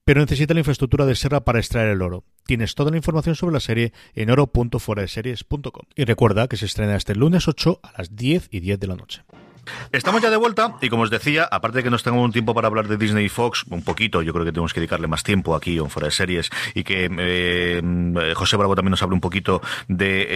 [0.09, 2.25] pero necesita la infraestructura de Serra para extraer el oro.
[2.47, 5.83] Tienes toda la información sobre la serie en oro.foradeseries.com.
[5.97, 8.97] Y recuerda que se estrena este lunes 8 a las 10 y 10 de la
[8.97, 9.23] noche.
[9.93, 12.55] Estamos ya de vuelta y como os decía, aparte de que nos tengamos un tiempo
[12.55, 15.55] para hablar de Disney Fox, un poquito, yo creo que tenemos que dedicarle más tiempo
[15.55, 19.61] aquí en Fuera de Series y que eh, José Bravo también nos hable un poquito
[19.89, 20.27] de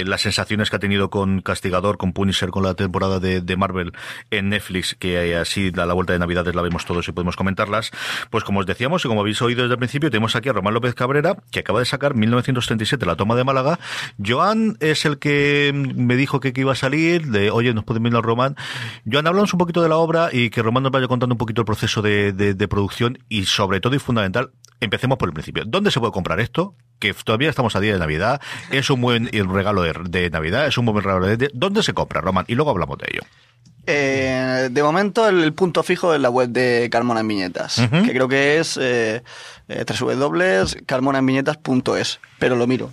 [0.00, 3.92] eh, las sensaciones que ha tenido con Castigador, con Punisher, con la temporada de, Marvel
[4.30, 7.92] en Netflix, que así a la vuelta de Navidades la vemos todos y podemos comentarlas.
[8.30, 10.74] Pues como os decíamos y como habéis oído desde el principio, tenemos aquí a Román
[10.74, 13.78] López Cabrera, que acaba de sacar 1937 La toma de Málaga.
[14.24, 18.16] Joan es el que me dijo que, iba a salir, de oye, nos pueden venir
[18.16, 18.56] al Román.
[19.10, 21.62] Joan, hablamos un poquito de la obra y que Román nos vaya contando un poquito
[21.62, 24.50] el proceso de, producción y sobre todo y fundamental,
[24.80, 25.64] empecemos por el principio.
[25.66, 26.74] ¿Dónde se puede comprar esto?
[26.98, 30.86] Que todavía estamos a día de Navidad, es un buen regalo de, Navidad, es un
[30.86, 31.50] buen regalo de...
[31.52, 32.44] ¿Dónde se compra, Román?
[32.48, 33.22] Y luego hablamos de ello.
[33.86, 38.28] Eh, de momento el, punto fijo es la web de Carmona en Viñetas, que creo
[38.28, 39.22] que es eh,
[39.68, 42.90] eh, www.carmonaenviñetas.es, pero lo miro.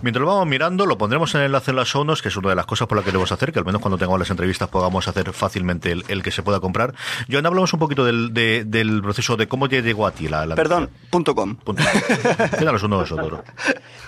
[0.00, 2.50] Mientras lo vamos mirando, lo pondremos en el enlace en las sonos, que es una
[2.50, 4.68] de las cosas por las que queremos hacer, que al menos cuando tengamos las entrevistas
[4.68, 6.94] podamos hacer fácilmente el, que se pueda comprar.
[7.30, 10.46] Joan, hablamos un poquito del, del proceso de cómo llegó a ti la...
[10.46, 11.56] la Perdón, punto com.
[11.56, 11.82] Punto.
[12.84, 13.38] uno de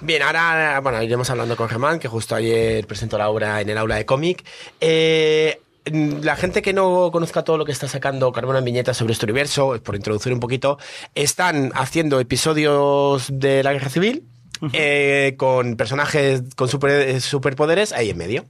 [0.00, 3.76] Bien, ahora bueno, iremos hablando con Germán, que justo ayer presentó la obra en el
[3.76, 4.44] aula de cómic.
[4.80, 5.60] Eh,
[5.90, 9.26] la gente que no conozca todo lo que está sacando Carmona en viñetas sobre este
[9.26, 10.78] universo, por introducir un poquito,
[11.14, 14.26] están haciendo episodios de la Guerra Civil,
[14.72, 18.46] eh, con personajes con super, superpoderes ahí en medio,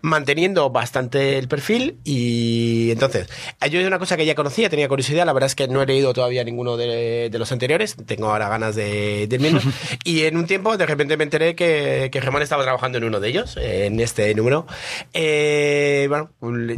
[0.00, 3.28] manteniendo bastante el perfil y entonces,
[3.70, 5.86] yo es una cosa que ya conocía, tenía curiosidad, la verdad es que no he
[5.86, 9.60] leído todavía ninguno de, de los anteriores, tengo ahora ganas de, de irme.
[10.04, 13.20] y en un tiempo de repente me enteré que, que Germán estaba trabajando en uno
[13.20, 14.66] de ellos, en este número.
[15.12, 16.30] Eh, bueno,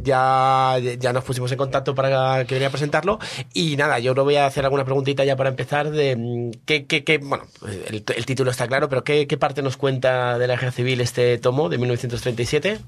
[0.03, 3.19] ya, ya nos pusimos en contacto para que venía a presentarlo
[3.53, 6.87] y nada, yo lo voy a hacer alguna preguntita ya para empezar de mm, qué,
[6.87, 7.45] qué, qué bueno,
[7.89, 11.01] el, el, título está claro, pero ¿qué, qué parte nos cuenta de la guerra civil
[11.01, 12.81] este tomo de 1937?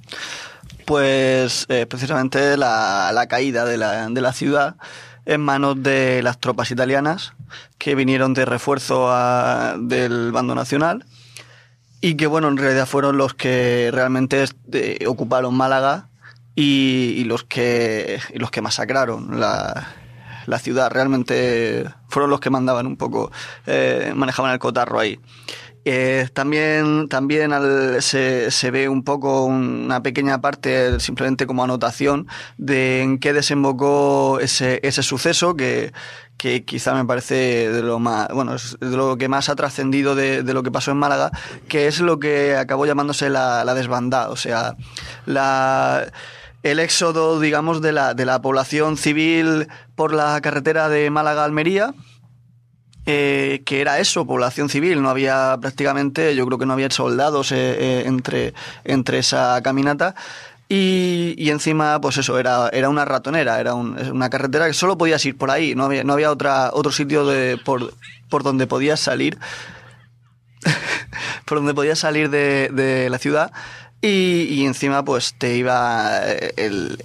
[0.84, 4.76] Pues eh, precisamente la, la caída de la, de la ciudad
[5.26, 7.32] en manos de las tropas italianas
[7.78, 9.10] que vinieron de refuerzo
[9.78, 11.04] del bando nacional
[12.00, 16.08] y que bueno en realidad fueron los que realmente eh, ocuparon Málaga
[16.54, 19.88] y, los que los que masacraron la,
[20.46, 23.30] la, ciudad realmente fueron los que mandaban un poco
[23.66, 25.18] eh, manejaban el cotarro ahí
[25.88, 32.26] eh, también también al, se, se, ve un poco una pequeña parte, simplemente como anotación,
[32.58, 35.92] de en qué desembocó ese, ese suceso que,
[36.36, 40.64] que quizá me parece de lo más, bueno, lo que más ha trascendido de, lo
[40.64, 41.30] que pasó en Málaga,
[41.68, 44.74] que es lo que acabó llamándose la, la desbandada, o sea,
[45.24, 46.10] la
[46.64, 51.94] el éxodo, digamos, de la, de la población civil por la carretera de Málaga-Almería,
[53.08, 55.00] eh, que era eso, población civil.
[55.00, 58.52] No había prácticamente, yo creo que no había soldados eh, eh, entre,
[58.84, 60.16] entre esa caminata.
[60.68, 64.98] Y, y, encima, pues eso, era, era una ratonera, era un, una carretera que solo
[64.98, 67.94] podías ir por ahí, no había, no había otra, otro sitio de, por,
[68.28, 69.38] por donde podías salir,
[71.44, 73.52] por donde podías salir de, de la ciudad.
[74.02, 76.20] Y, y, encima pues te iba
[76.56, 76.98] el,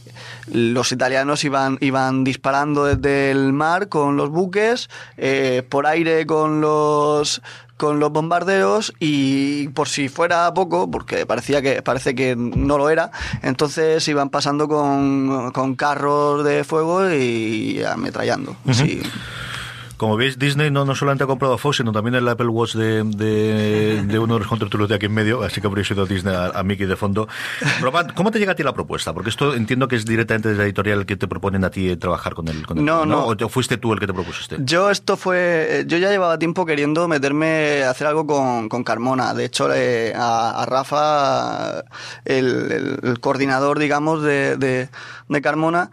[0.48, 6.62] los italianos iban iban disparando desde el mar con los buques eh, por aire con
[6.62, 7.42] los
[7.78, 12.90] con los bombarderos y por si fuera poco porque parecía que parece que no lo
[12.90, 13.12] era
[13.42, 18.74] entonces iban pasando con, con carros de fuego y ametrallando uh -huh.
[18.74, 19.02] sí.
[20.02, 22.74] Como veis, Disney no, no solamente ha comprado a Fox, sino también el Apple Watch
[22.74, 26.08] de, de, de uno de los contertulios de aquí en medio, así que habría sido
[26.08, 27.28] Disney a, a, Mickey de fondo.
[27.82, 29.14] Roman, ¿cómo te llega a ti la propuesta?
[29.14, 32.34] Porque esto entiendo que es directamente desde la editorial que te proponen a ti trabajar
[32.34, 32.66] con el...
[32.66, 34.58] Con el no, no, ¿O fuiste tú el que te propusiste?
[34.62, 35.84] Yo esto fue...
[35.86, 39.36] Yo ya llevaba tiempo queriendo meterme a hacer algo con, con Carmona.
[39.36, 41.84] De hecho, eh, a, a, Rafa,
[42.26, 44.90] el, el, el, coordinador, digamos, de, de,
[45.30, 45.92] de Carmona,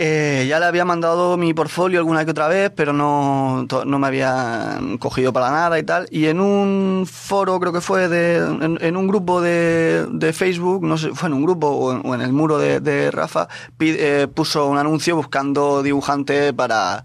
[0.00, 4.06] eh, ya le había mandado mi portfolio alguna que otra vez, pero no, no me
[4.06, 6.06] habían cogido para nada y tal.
[6.12, 10.98] Y en un foro, creo que fue, de, en, un grupo de, de, Facebook, no
[10.98, 13.48] sé, fue en un grupo o en, el muro de, Rafa,
[13.80, 17.04] eh, puso un anuncio buscando dibujante para,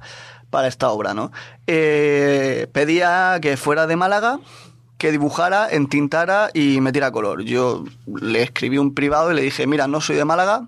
[0.52, 1.32] para esta obra, ¿no?
[1.66, 4.40] Eh, pedía que fuera de Málaga,
[5.00, 7.42] que dibujara, entintara y metiera color.
[7.42, 10.68] Yo le escribí un privado y le dije, mira, no soy de Málaga,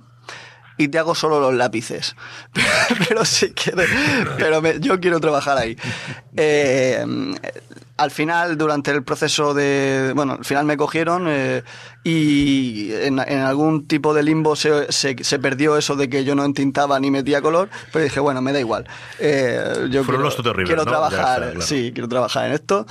[0.77, 2.15] y te hago solo los lápices.
[3.07, 3.89] pero si quieres,
[4.37, 5.77] pero me, yo quiero trabajar ahí.
[6.35, 7.03] Eh,
[7.97, 10.11] al final, durante el proceso de.
[10.15, 11.63] Bueno, al final me cogieron eh,
[12.03, 16.35] y en, en, algún tipo de limbo se, se, se, perdió eso de que yo
[16.35, 18.85] no entintaba ni metía color, pero dije, bueno, me da igual.
[19.19, 20.91] Eh, yo Fueron quiero, terribles, quiero ¿no?
[20.91, 21.61] trabajar, está, claro.
[21.61, 22.85] sí, quiero trabajar en esto.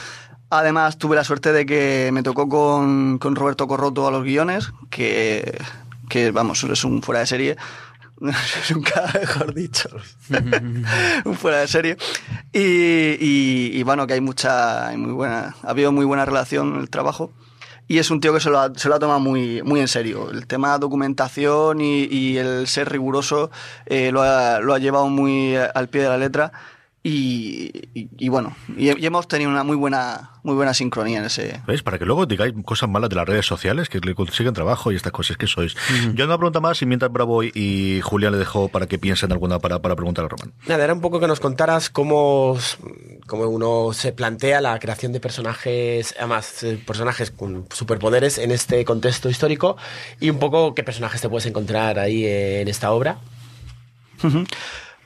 [0.49, 4.73] Además, tuve la suerte de que me tocó con, con Roberto Corroto a los guiones,
[4.89, 5.59] que
[6.15, 7.57] que vamos, es un fuera de serie.
[8.21, 9.89] es un cara mejor dicho.
[11.25, 11.97] un fuera de serie.
[12.53, 16.81] Y, y, y, bueno, que hay mucha, muy buena, ha habido muy buena relación en
[16.83, 17.33] el trabajo.
[17.89, 19.89] Y es un tío que se lo ha, se lo ha tomado muy, muy en
[19.89, 20.31] serio.
[20.31, 23.51] El tema de documentación y, y el ser riguroso
[23.87, 26.53] eh, lo, ha, lo ha llevado muy al pie de la letra.
[27.07, 31.27] Y, y, y, bueno, y, y, hemos tenido una muy buena muy buena sincronía en
[31.27, 31.61] ese.
[31.67, 31.83] ¿Ves?
[31.83, 34.97] Para que luego digáis cosas malas de las redes sociales, que le consiguen trabajo y
[34.97, 35.75] estas cosas que sois.
[35.75, 36.15] Uh -huh.
[36.15, 39.59] Yo una pregunta más y mientras Bravo y Julián le dejo para que piensen alguna
[39.59, 40.55] para, para preguntar a Román.
[40.67, 42.57] Nada, era un poco que nos contaras cómo,
[43.27, 48.83] cómo uno se plantea la creación de personajes, además eh, personajes con superpoderes en este
[48.87, 49.77] contexto histórico
[50.21, 53.19] y un poco qué personajes te puedes encontrar ahí en esta obra.
[54.23, 54.47] Uh -huh.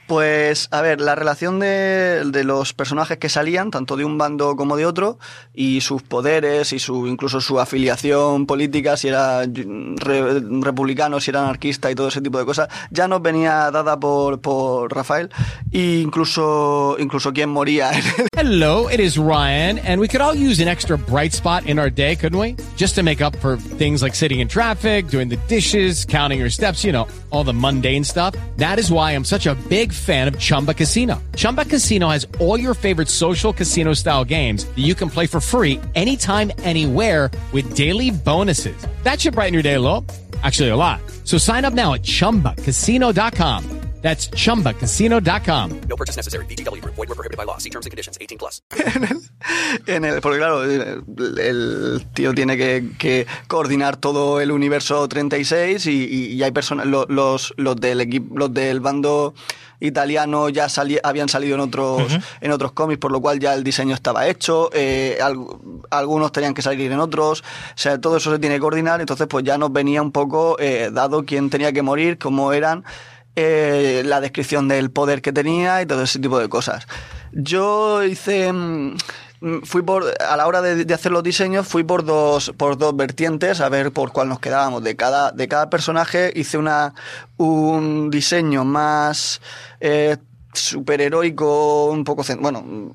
[0.09, 4.57] Pues, a ver, la relación de, de, los personajes que salían, tanto de un bando
[4.57, 5.19] como de otro,
[5.53, 11.43] y sus poderes, y su incluso su afiliación política, si era re, republicano, si era
[11.43, 15.29] anarquista y todo ese tipo de cosas, ya nos venía dada por, por Rafael,
[15.73, 17.91] e incluso, incluso quién moría.
[18.35, 21.91] Hello, it is Ryan, and we could all use an extra bright spot in our
[21.91, 22.57] day, couldn't we?
[22.77, 26.49] Just to make up for things like sitting in traffic, doing the dishes, counting your
[26.49, 28.35] steps, you know, all the mundane stuff.
[28.57, 31.21] That is why I'm such a big fan of Chumba Casino.
[31.35, 35.41] Chumba Casino has all your favorite social casino style games that you can play for
[35.41, 38.77] free anytime, anywhere with daily bonuses.
[39.05, 40.05] That should brighten your day a little.
[40.43, 41.01] Actually, a lot.
[41.25, 43.65] So sign up now at chumbacasino.com.
[44.01, 45.81] That's chumbacasino.com.
[45.89, 46.45] No purchase necessary.
[46.47, 46.81] BGW.
[46.85, 47.59] Void were prohibited by law.
[47.59, 48.17] See terms and conditions.
[48.21, 48.63] 18 plus.
[49.89, 51.03] en el, porque claro, el,
[51.41, 56.87] el tío tiene que, que coordinar todo el universo 36 y, y, y hay personas,
[56.87, 59.35] lo- los, los del equipo, los del bando
[59.81, 62.03] italiano ya sali- habían salido en otros,
[62.41, 65.39] en otros cómics, por lo cual ya el diseño estaba hecho, eh, al-
[65.91, 67.45] algunos tenían que salir en otros, o
[67.77, 70.91] sea, todo eso se tiene que coordinar, entonces pues ya nos venía un poco eh,
[70.93, 72.85] dado quién tenía que morir, cómo eran,
[73.37, 76.87] eh, la descripción del poder que tenía y todo ese tipo de cosas.
[77.33, 78.53] Yo hice...
[78.53, 78.97] mm,
[79.65, 82.97] Fui por, a la hora de, de hacer los diseños, fui por dos, por dos
[82.97, 84.83] vertientes, a ver por cuál nos quedábamos.
[84.83, 86.93] De cada, de cada personaje hice una,
[87.37, 89.41] un diseño más
[89.81, 90.17] eh,
[90.53, 92.95] superheroico, un poco, bueno,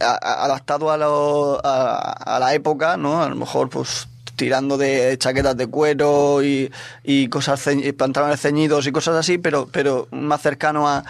[0.00, 3.22] a- a- adaptado a, lo- a, la época, ¿no?
[3.22, 4.06] A lo mejor, pues
[4.36, 6.70] tirando de chaquetas de cuero y,
[7.04, 7.62] y cosas
[7.98, 11.04] pantalones ceñidos y cosas así, pero, pero más cercano a,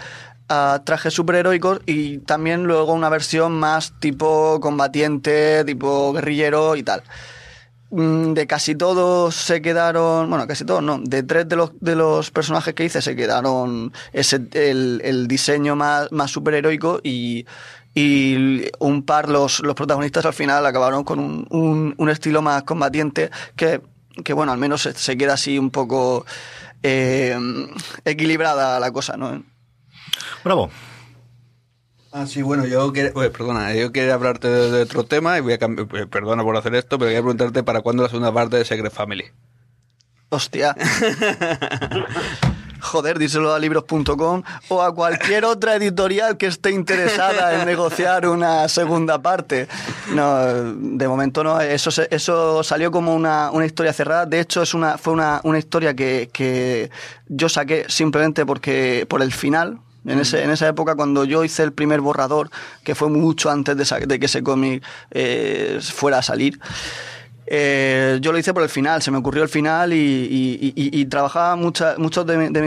[0.83, 7.03] trajes superheroicos y también luego una versión más tipo combatiente, tipo guerrillero y tal.
[7.91, 11.95] Mm, De casi todos se quedaron, bueno, casi todos no, de tres de los, de
[11.95, 17.45] los personajes que hice se quedaron ese, el, diseño más, más superheroico y,
[17.93, 23.29] y un par, los, los protagonistas al final acabaron con un, un, estilo más combatiente
[23.57, 23.81] que,
[24.23, 26.25] que bueno, al menos se queda así un poco
[26.83, 27.37] eh,
[28.05, 29.43] equilibrada la cosa, ¿no?
[30.43, 30.69] Bravo.
[32.13, 35.53] Ah, sí, bueno, yo quería, perdona, yo quería hablarte de, de otro tema y voy
[35.53, 38.57] a cambiar, eh, perdona por hacer esto, pero quería preguntarte para cuándo la segunda parte
[38.57, 39.25] de Secret Family.
[40.29, 40.75] Hostia.
[42.83, 48.67] Joder, díselo a libros.com o a cualquier otra editorial que esté interesada en negociar una
[48.67, 49.67] segunda parte.
[50.15, 51.61] No, de momento no.
[51.61, 54.25] Eso, se- eso salió como una, una historia cerrada.
[54.25, 56.89] De hecho, es una, fue una, una historia que, que
[57.27, 59.79] yo saqué simplemente porque por el final.
[60.05, 62.49] En, ese, en esa época, cuando yo hice el primer borrador,
[62.83, 66.59] que fue mucho antes de, de que ese cómic eh, fuera a salir,
[67.53, 71.97] eh, yo lo hice por el final, se me ocurrió el final y, trabajaba muchas
[72.25, 72.61] de, mi- de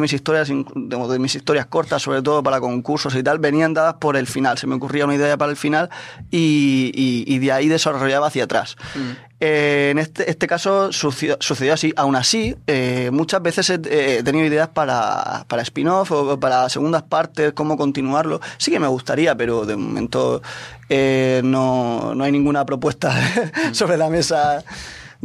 [0.00, 4.14] mis, historias, de, mis historias cortas, sobre todo para concursos y tal, venían dadas por
[4.16, 4.58] el final.
[4.58, 5.88] Se me ocurría una idea para el final
[6.30, 8.76] y, de ahí desarrollaba hacia atrás.
[9.38, 11.92] Eh, en este, este caso sucedió, así.
[11.96, 13.74] Aún así, eh, muchas veces he,
[14.18, 18.40] he tenido ideas para, para spin-off o para segundas partes, cómo continuarlo.
[18.56, 20.42] Sí que me gustaría, pero de momento
[20.88, 23.14] eh, no, no hay ninguna propuesta
[23.72, 24.64] sobre la mesa.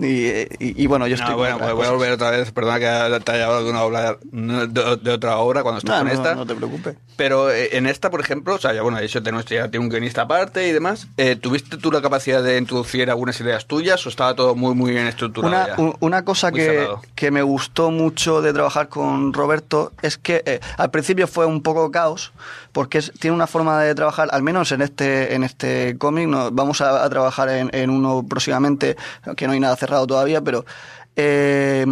[0.02, 0.26] Y,
[0.60, 2.80] y- y bueno, yo estoy No, con bueno, otras voy a volver otra vez, perdona
[2.80, 6.08] que te haya hablado de una obra, de, de otra obra cuando estás No, con
[6.08, 6.36] no, esta.
[6.36, 6.96] no te preocupes.
[7.18, 9.90] Pero eh, en esta, por ejemplo, o sea, ya bueno, eso tenemos ya tiene un
[9.92, 11.08] guionista aparte y demás.
[11.18, 14.92] eh, ¿Tuviste tú la capacidad de introducir algunas ideas tuyas o estaba todo muy muy
[14.92, 15.76] bien estructurado?
[15.78, 20.60] Una, una cosa que, que me gustó mucho de trabajar con Roberto es que eh,
[20.78, 22.32] al principio fue un poco caos,
[22.72, 26.50] porque es- tiene una forma de trabajar, al menos en este, en este cómic, no,
[26.52, 28.96] vamos a, a trabajar en, en uno próximamente,
[29.36, 30.66] que no hay nada cerrado todavía, pero
[31.16, 31.86] eh,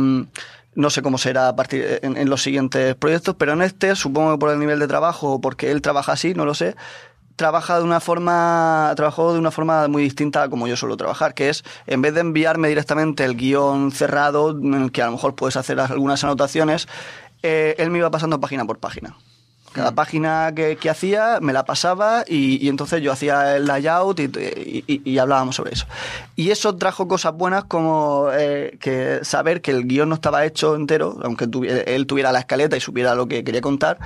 [0.75, 4.33] no sé cómo será a partir en, en los siguientes proyectos, pero en este, supongo
[4.33, 6.75] que por el nivel de trabajo o porque él trabaja así, no lo sé,
[7.39, 11.33] trabaja de una forma trabajó de una forma muy distinta a como yo suelo trabajar
[11.33, 15.13] que es en vez de enviarme directamente el guion cerrado en el que a lo
[15.13, 16.89] mejor puedes hacer algunas anotaciones
[17.41, 19.15] eh, él me iba pasando página por página
[19.74, 24.20] cada página que, que hacía me la pasaba y, y entonces yo hacía el layout
[24.20, 24.24] y,
[24.88, 25.86] y- y hablábamos sobre eso.
[26.36, 30.76] Y eso trajo cosas buenas como eh, que saber que el guion no estaba hecho
[30.76, 31.45] entero, aunque
[31.86, 33.97] él tuviera la escaleta y supiera lo que quería contar.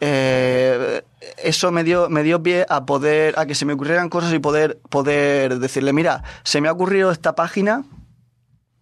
[0.00, 1.02] eh,
[1.42, 4.38] eso me dio, me dio pie a poder, a que se me ocurrieran cosas y
[4.38, 7.84] poder, poder decirle, mira, se me ha ocurrido esta página,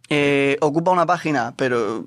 [0.09, 2.07] eh, ocupa una página, pero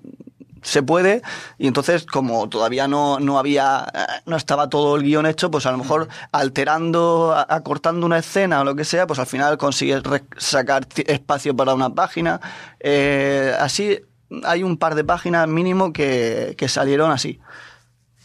[0.68, 1.22] se puede
[1.57, 5.65] y entonces como todavía no, no había eh, no estaba todo el guion hecho pues
[5.65, 10.03] a lo mejor alterando acortando una escena o lo que sea pues al final consigues
[10.38, 12.41] sacar espacio para una página.
[12.80, 13.99] Eh, así
[14.43, 17.39] hay un par de páginas mínimo que, que salieron así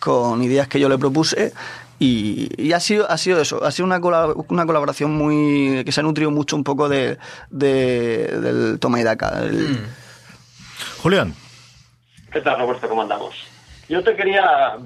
[0.00, 1.52] con ideas que yo le propuse
[2.00, 3.62] y, y ha sido ha sido eso.
[3.64, 3.98] Ha sido una,
[4.48, 7.18] una colaboración muy que se ha nutrido mucho un poco de,
[7.50, 9.78] de- del toma y daca el-
[11.02, 11.34] Julián.
[12.32, 12.88] ¿Qué tal, Roberto?
[12.88, 13.34] ¿Cómo andamos?
[13.88, 14.76] Yo te quería,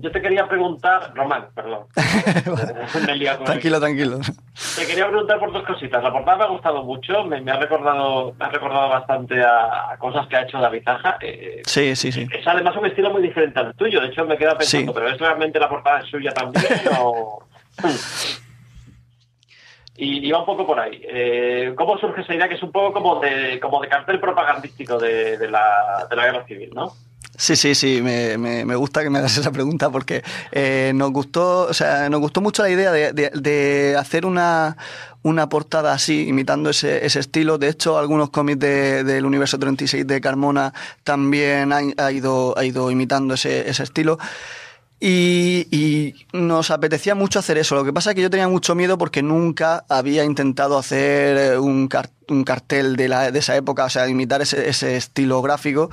[0.00, 1.86] yo te quería preguntar, Román, perdón.
[2.44, 4.18] Con tranquilo, tranquilo.
[4.76, 6.02] Te quería preguntar por dos cositas.
[6.02, 9.92] La portada me ha gustado mucho, me, me ha recordado, me ha recordado bastante a,
[9.92, 11.16] a cosas que ha hecho David Aja.
[11.20, 12.26] Eh, Sí, sí, sí.
[12.32, 14.00] es además un estilo muy diferente al tuyo.
[14.00, 14.98] De hecho, me queda pensando, Sí.
[14.98, 16.64] ¿pero es realmente la portada suya también
[16.98, 17.44] o...?
[19.96, 21.00] Y, y va un poco por ahí.
[21.08, 24.98] Eh, ¿Cómo surge esa idea que es un poco como de, como de cartel propagandístico
[24.98, 26.92] de, de la, de la guerra civil, ¿no?
[27.36, 30.22] Sí, sí, sí, me, me, me gusta que me hagas esa pregunta porque
[30.52, 34.76] eh, nos gustó, o sea, nos gustó mucho la idea de, de- de hacer una,
[35.22, 37.58] una portada así, imitando ese, ese estilo.
[37.58, 40.72] De hecho, algunos cómics de- del universo 36 de Carmona
[41.02, 44.16] también han- ha, ido, ha ido imitando ese, ese estilo.
[45.00, 47.74] Y, nos apetecía mucho hacer eso.
[47.74, 51.58] Lo que pasa es que yo tenía mucho miedo porque nunca había intentado hacer eh,
[51.58, 55.42] un, car- un cartel de, la, de esa época, o sea, imitar ese, ese estilo
[55.42, 55.90] gráfico.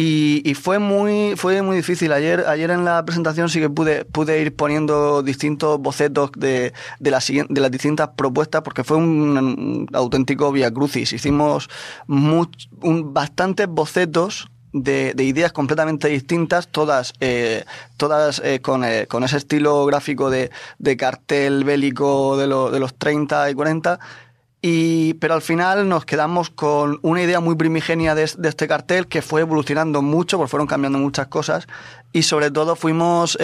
[0.00, 2.12] Y, y fue muy fue muy difícil.
[2.12, 7.10] Ayer ayer en la presentación sí que pude pude ir poniendo distintos bocetos de, de,
[7.10, 11.12] las, de las distintas propuestas porque fue un, auténtico via crucis.
[11.12, 11.68] Hicimos
[12.06, 17.64] un, bastantes bocetos de, de ideas completamente distintas, todas, eh,
[17.96, 22.94] todas eh, con, eh, con ese estilo gráfico de, de cartel bélico de, de los
[22.96, 23.98] 30 y 40.
[24.60, 29.22] Y, pero al final nos quedamos con una idea muy primigenia de, este cartel que
[29.22, 31.68] fue evolucionando mucho, porque fueron cambiando muchas cosas
[32.12, 33.38] y sobre todo fuimos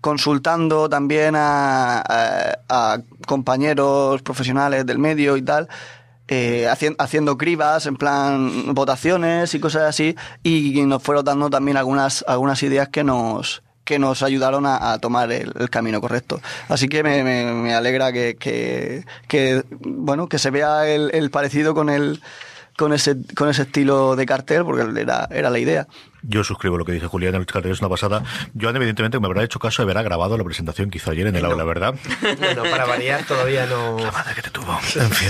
[0.00, 2.02] consultando también a-
[2.68, 5.68] a compañeros profesionales del medio y tal,
[6.30, 11.76] eh, haci- haciendo cribas, en plan votaciones y cosas así, y nos fueron dando también
[11.76, 16.40] algunas, algunas ideas que nos que nos ayudaron a, a tomar el, el camino correcto.
[16.68, 21.30] Así que me, me- me alegra que, que, que, bueno que se vea el, el
[21.30, 22.22] parecido con el
[22.78, 25.88] con ese con ese estilo de cartel porque era, era la idea.
[26.22, 28.22] Yo suscribo lo que dice Julián, el cartel es una pasada.
[28.60, 31.36] Joan, evidentemente, me habrá hecho caso de haber grabado la presentación que hizo ayer en
[31.36, 31.94] el aula, ¿verdad?
[32.40, 33.98] Bueno, para variar todavía no...
[33.98, 34.72] La madre que te tuvo.
[34.96, 35.28] En fin,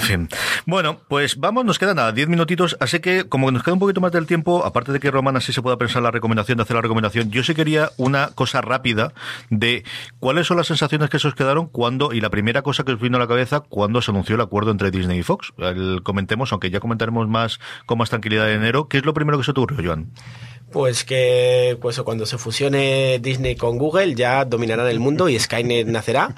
[0.00, 0.28] en fin.
[0.66, 4.00] Bueno, pues vamos, nos quedan nada, 10 minutitos, así que como nos queda un poquito
[4.00, 6.76] más del tiempo, aparte de que Román así se pueda pensar la recomendación de hacer
[6.76, 9.12] la recomendación, yo sí quería una cosa rápida
[9.50, 9.84] de
[10.18, 13.00] cuáles son las sensaciones que se os quedaron cuando, y la primera cosa que os
[13.00, 15.52] vino a la cabeza cuando se anunció el acuerdo entre Disney y Fox.
[15.58, 19.38] El- comentemos, aunque ya comentaremos más con más tranquilidad en enero, ¿qué es lo primero
[19.38, 20.10] que se ocurrió, Joan?
[20.76, 25.86] Pues que pues, cuando se fusione Disney con Google ya dominarán el mundo y Skynet
[25.86, 26.34] nacerá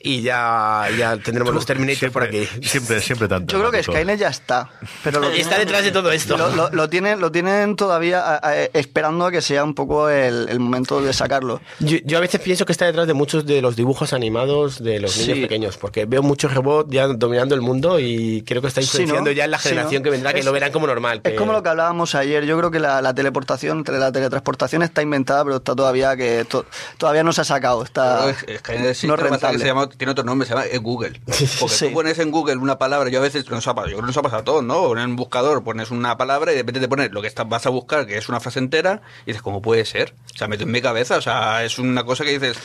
[0.00, 2.48] y ya, ya tendremos los Terminator por aquí.
[2.62, 3.52] Siempre, siempre tanto.
[3.52, 4.70] Yo creo que Skynet ya está,
[5.04, 6.38] pero lo Está detrás de todo esto.
[6.38, 10.08] Lo, lo- lo tienen, lo tienen todavía a- a- esperando a que sea un poco
[10.08, 11.60] el, el momento de sacarlo.
[11.80, 15.00] Yo, yo a veces pienso que está detrás de muchos de los dibujos animados de
[15.00, 15.42] los niños Sí.
[15.42, 19.28] pequeños, porque veo muchos robots ya dominando el mundo y creo que está Sí, influenciando
[19.28, 19.36] ¿no?
[19.36, 20.04] ya en la Sí, generación ¿no?
[20.04, 21.20] que vendrá, que Es- lo verán como normal.
[21.24, 22.46] Es que- como lo que hablábamos ayer.
[22.46, 26.64] Yo creo que la, la teleportación, la teletransportación está inventada, pero está todavía que to-
[26.98, 27.82] todavía no se ha sacado.
[27.82, 29.58] Está es- es que existe, no lo que es rentable.
[29.58, 31.20] se llama- tiene otro nombre, se llama Google.
[31.60, 31.88] Porque Sí.
[31.88, 34.06] tú pones en Google una palabra, yo a veces nos ha, pasado- yo creo que
[34.08, 34.92] nos ha pasado a todos, ¿no?
[34.96, 37.66] En un buscador pones una palabra y de repente te pones lo que estás, vas
[37.66, 40.14] a buscar, que es una frase entera, y dices, ¿cómo puede ser?
[40.34, 42.56] O sea, meto en mi cabeza, o sea, es una cosa que dices,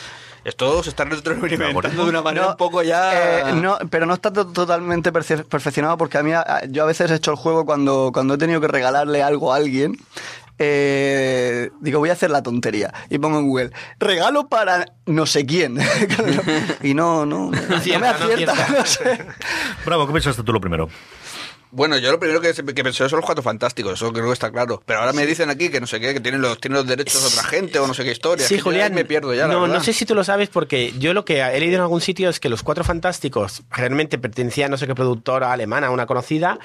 [0.43, 3.49] esto se está retroalimentando de una manera No, un poco ya...
[3.49, 6.85] eh, no, pero no está to- totalmente perfe- perfeccionado porque a mí, a- yo a
[6.85, 9.97] veces he hecho el juego cuando, cuando he tenido que regalarle algo a alguien.
[10.59, 12.93] Eh, digo, voy a hacer la tontería.
[13.09, 15.77] Y pongo en Google, regalo para no sé quién.
[16.83, 18.51] y no, no, no, acierta, me no acierta.
[18.53, 18.79] acierta.
[18.79, 19.25] no sé.
[19.85, 20.89] Bravo, ¿qué pensaste tú lo primero?
[21.69, 24.51] Bueno, yo lo primero que, que pensé son los cuatro fantásticos, eso creo que está
[24.51, 24.81] claro.
[24.85, 27.21] Pero ahora me dicen aquí que no sé qué, que tienen los, tienen los derechos
[27.21, 28.47] de otra gente o no sé qué historia.
[28.47, 29.47] Sí, que Julián, me pierdo ya.
[29.47, 32.01] no, no sé si tú lo sabes porque yo lo que he leído en algún
[32.01, 36.05] sitio es que los Cuatro Fantásticos realmente pertenecían a no sé qué productora alemana, una
[36.05, 36.57] conocida,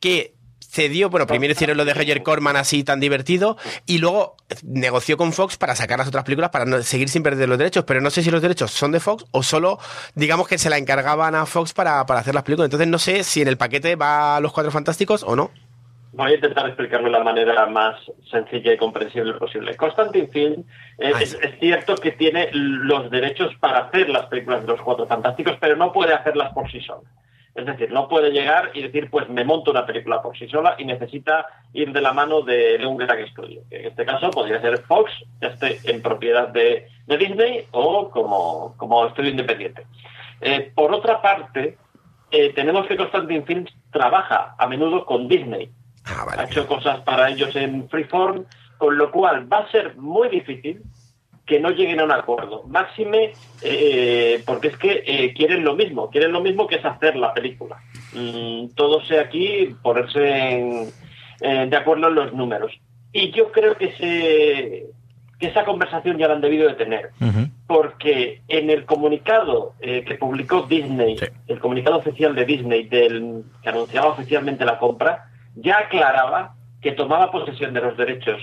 [0.00, 0.35] que
[0.68, 3.56] cedió, bueno, primero hicieron lo de Roger Corman así tan divertido
[3.86, 7.48] y luego negoció con Fox para sacar las otras películas para no- seguir sin perder
[7.48, 9.78] los derechos, pero no sé si los derechos son de Fox o solo,
[10.14, 12.66] digamos que se la encargaban a Fox para, para hacer las películas.
[12.66, 15.50] Entonces no sé si en el paquete va Los Cuatro Fantásticos o no.
[16.12, 17.96] Voy a intentar explicarlo de la manera más
[18.30, 19.76] sencilla y comprensible posible.
[19.76, 20.64] Constantine Film
[20.98, 25.06] eh, es, es cierto que tiene los derechos para hacer las películas de los Cuatro
[25.06, 27.02] Fantásticos, pero no puede hacerlas por sí sola.
[27.56, 30.74] Es decir, no puede llegar y decir, pues me monto una película por sí sola
[30.78, 33.62] y necesita ir de la mano de, de un gran estudio.
[33.70, 38.10] Que en este caso podría ser Fox, que esté en propiedad de, de Disney o
[38.10, 39.86] como, como estudio independiente.
[40.42, 41.78] Eh, por otra parte,
[42.30, 45.70] eh, tenemos que Constantine Films trabaja a menudo con Disney.
[46.04, 48.44] Ha hecho cosas para ellos en Freeform,
[48.76, 50.82] con lo cual va a ser muy difícil
[51.46, 52.64] que no lleguen a un acuerdo.
[52.66, 53.32] Máxime,
[53.62, 57.32] eh, porque es que eh, quieren lo mismo, quieren lo mismo que es hacer la
[57.32, 57.76] película.
[58.14, 60.88] Mm, todo sea aquí ponerse en-
[61.40, 62.72] eh, de acuerdo en los números.
[63.12, 64.86] Y yo creo que, se,
[65.38, 67.10] que esa conversación ya la han debido de tener,
[67.66, 71.16] porque en el comunicado eh, que publicó Disney,
[71.46, 77.30] el comunicado oficial de Disney del, que anunciaba oficialmente la compra, ya aclaraba que tomaba
[77.30, 78.40] posesión de los derechos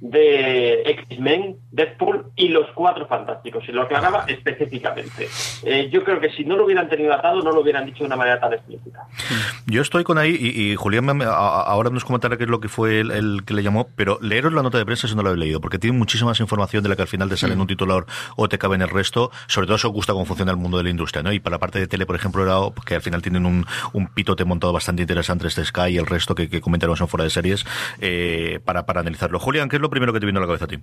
[0.00, 5.28] de X-Men, Deadpool y los Cuatro Fantásticos, y lo aclaraba específicamente.
[5.64, 8.06] Eh, yo creo que si no lo hubieran tenido atado, no lo hubieran dicho de
[8.06, 9.00] una manera tan explícita.
[9.66, 12.60] Yo estoy con ahí, y, y Julián me- a- ahora nos comentará qué es lo
[12.60, 15.22] que fue el, el que le llamó, pero leeros la nota de prensa si no
[15.22, 17.52] la habéis leído, porque tiene muchísima más información de la que al final te sale
[17.52, 18.04] en un titular
[18.36, 19.30] o te cabe en el resto.
[19.48, 21.32] Sobre todo, eso os gusta cómo funciona el mundo de la industria, ¿no?
[21.32, 24.06] Y para la parte de tele, por ejemplo, era que al final tienen un, un
[24.08, 27.30] pitote montado bastante interesante, este Sky y el resto que, que comentaremos en fuera de
[27.30, 27.66] series,
[28.00, 29.38] eh, para, para analizarlo.
[29.38, 30.78] Julián, ¿qué es lo primero que te vino a la cabeza a ti?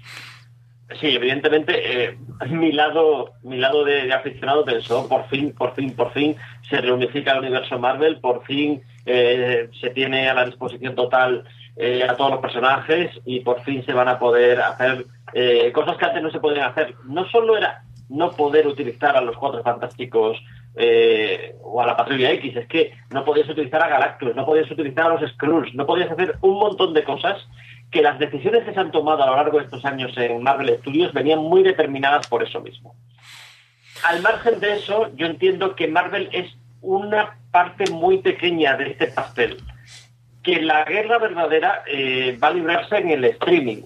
[1.00, 2.18] Sí, evidentemente, eh,
[2.50, 6.36] mi lado, mi lado de, aficionado pensó, por fin, por fin, por fin,
[6.70, 11.44] se reunifica el universo Marvel, por fin eh, se tiene a la disposición total
[11.76, 15.96] eh, a todos los personajes y por fin se van a poder hacer eh, cosas
[15.98, 16.96] que antes no se podían hacer.
[17.06, 20.42] No solo era no poder utilizar a los cuatro fantásticos
[20.76, 24.72] eh, o a la Patrulla X, es que no podías utilizar a Galactus, no podías
[24.72, 27.48] utilizar a los Skrulls, no podías hacer un montón de cosas
[27.92, 30.78] que las decisiones que se han tomado a lo largo de estos años en Marvel
[30.80, 32.96] Studios venían muy determinadas por eso mismo.
[34.04, 39.08] Al margen de eso, yo entiendo que Marvel es una parte muy pequeña de este
[39.08, 39.58] pastel,
[40.44, 43.82] que la guerra verdadera eh, va a librarse en el streaming,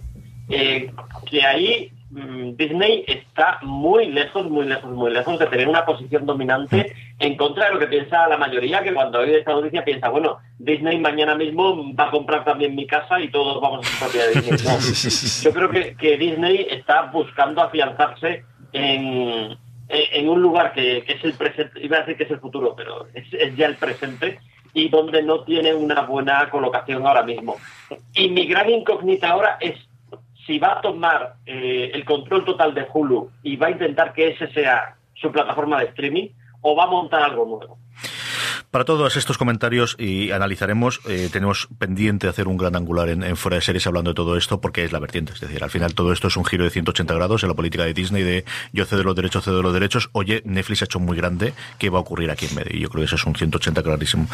[0.50, 0.92] eh,
[1.30, 6.94] que ahí Disney está muy lejos, muy lejos, muy lejos de tener una posición dominante
[7.20, 10.40] en contra de lo que piensa la mayoría, que cuando oye esta noticia piensa, bueno,
[10.60, 14.28] Disney mañana mismo va a comprar también mi casa y todos vamos a ser propiedad
[14.34, 14.60] Disney.
[14.66, 15.44] No.
[15.44, 18.44] Yo creo que, que Disney está buscando afianzarse
[18.74, 19.58] en,
[20.28, 23.56] un lugar que, es el presente, iba a decir que es el futuro, pero es
[23.56, 24.40] ya el presente
[24.74, 27.58] y donde no tiene una buena colocación ahora mismo.
[28.14, 29.76] Y mi gran incógnita ahora es
[30.46, 34.30] si va a tomar eh, el control total de Hulu y va a intentar que
[34.30, 36.30] ese sea su plataforma de streaming
[36.62, 37.78] o va a montar algo nuevo.
[38.72, 43.56] Para todos estos comentarios y analizaremos, eh, tenemos pendiente hacer un gran angular en, fuera
[43.56, 45.34] de series hablando de todo esto porque es la vertiente.
[45.34, 47.84] Es decir, al final todo esto es un giro de 180 grados en la política
[47.84, 50.10] de Disney de yo cedo los derechos, cedo los derechos.
[50.14, 52.80] Oye, Netflix ha hecho muy grande, ¿qué va a ocurrir aquí en medio?
[52.80, 54.28] Yo creo que eso es un 180 clarísimo.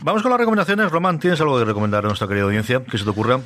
[0.00, 0.90] Vamos con las recomendaciones.
[0.90, 2.82] Román, ¿tienes algo que recomendar a nuestra querida audiencia?
[2.90, 3.40] ¿Qué se te ocurra?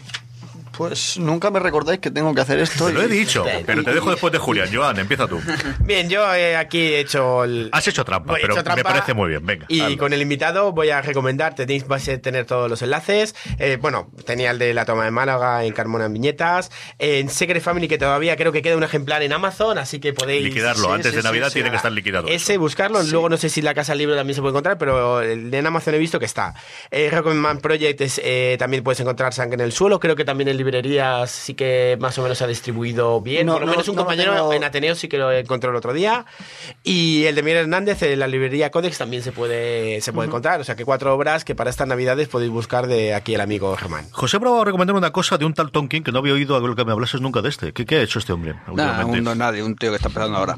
[0.77, 2.87] Pues nunca me recordáis que tengo que hacer esto.
[2.87, 4.69] Te lo he dicho, pero te dejo después de Julián.
[4.73, 5.41] Joan, empieza tú.
[5.81, 7.69] Bien, yo eh, aquí he hecho el...
[7.73, 8.77] Has hecho trampa, Voy, pero hecho trampa.
[8.77, 9.45] me parece muy bien.
[9.45, 9.67] Venga.
[9.69, 9.99] Y hazlo.
[9.99, 13.35] con el invitado voy a recomendar, tenéis, vais a tener todos los enlaces.
[13.59, 16.71] Eh, bueno, tenía el de la toma de Málaga en Carmona en Viñetas.
[16.99, 20.45] En Secret Family, que todavía creo que queda un ejemplar en Amazon, así que podéis.
[20.45, 20.93] Liquidarlo.
[20.93, 22.29] Antes de Navidad tiene que estar liquidado.
[22.29, 23.03] Ese, buscarlo.
[23.03, 25.59] Luego no sé si la Casa del Libro también se puede encontrar, pero el de
[25.59, 26.55] en Amazon he visto que está.
[26.91, 29.99] Eh, Recommend Project es, eh, también puedes encontrar Sangre en el Suelo.
[30.01, 33.47] Creo que también en librerías sí que más o menos se ha distribuido bien.
[33.47, 35.71] No, Por lo no, menos un no compañero tengo- en Ateneo sí que lo encontró
[35.71, 36.27] el otro día.
[36.83, 40.61] Y el de Miguel Hernández, en la librería Codex, también se puede, se puede encontrar.
[40.61, 43.75] O sea que cuatro obras que para estas navidades podéis buscar de aquí el amigo
[43.77, 44.07] Germán.
[44.11, 46.61] José probado a recomendar una cosa de un tal Tonkin que no había oído a
[46.61, 47.73] lo que me hablases nunca de este.
[47.73, 48.55] ¿Qué, qué ha hecho este hombre?
[48.55, 49.19] Nada, últimamente?
[49.19, 50.57] un don nadie, un tío que está empezando ahora.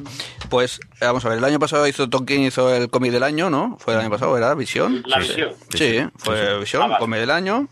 [0.48, 3.76] Pues, vamos a ver, el año pasado hizo Tonkin, hizo el cómic del año, ¿no?
[3.78, 4.54] Fue el año pasado, ¿era?
[4.54, 5.02] ¿Visión?
[5.06, 5.50] La Sí, Visión.
[5.70, 6.06] Sí, Sí, sí.
[6.16, 6.58] fue.
[6.60, 6.98] Visión, Ah, vale.
[7.00, 7.68] cómic del año.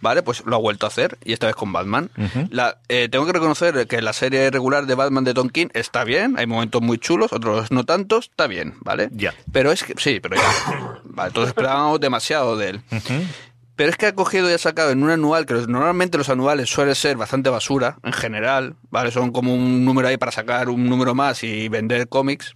[0.00, 2.10] Vale, pues lo ha vuelto a hacer y esta vez con Batman.
[2.50, 6.04] la, eh, tengo que reconocer que la serie regular de Batman de Tom King está
[6.04, 9.08] bien, hay momentos muy chulos, otros no tantos, está bien, ¿vale?
[9.12, 9.34] Ya.
[9.52, 11.00] Pero es que, sí, pero ya.
[11.04, 12.80] Vale, todos esperábamos demasiado de él.
[13.74, 16.28] Pero es que ha cogido y ha sacado en un anual, que los- normalmente los
[16.28, 19.12] anuales suelen ser bastante basura, en general, ¿vale?
[19.12, 22.54] Son como un número ahí para sacar un número más y vender cómics.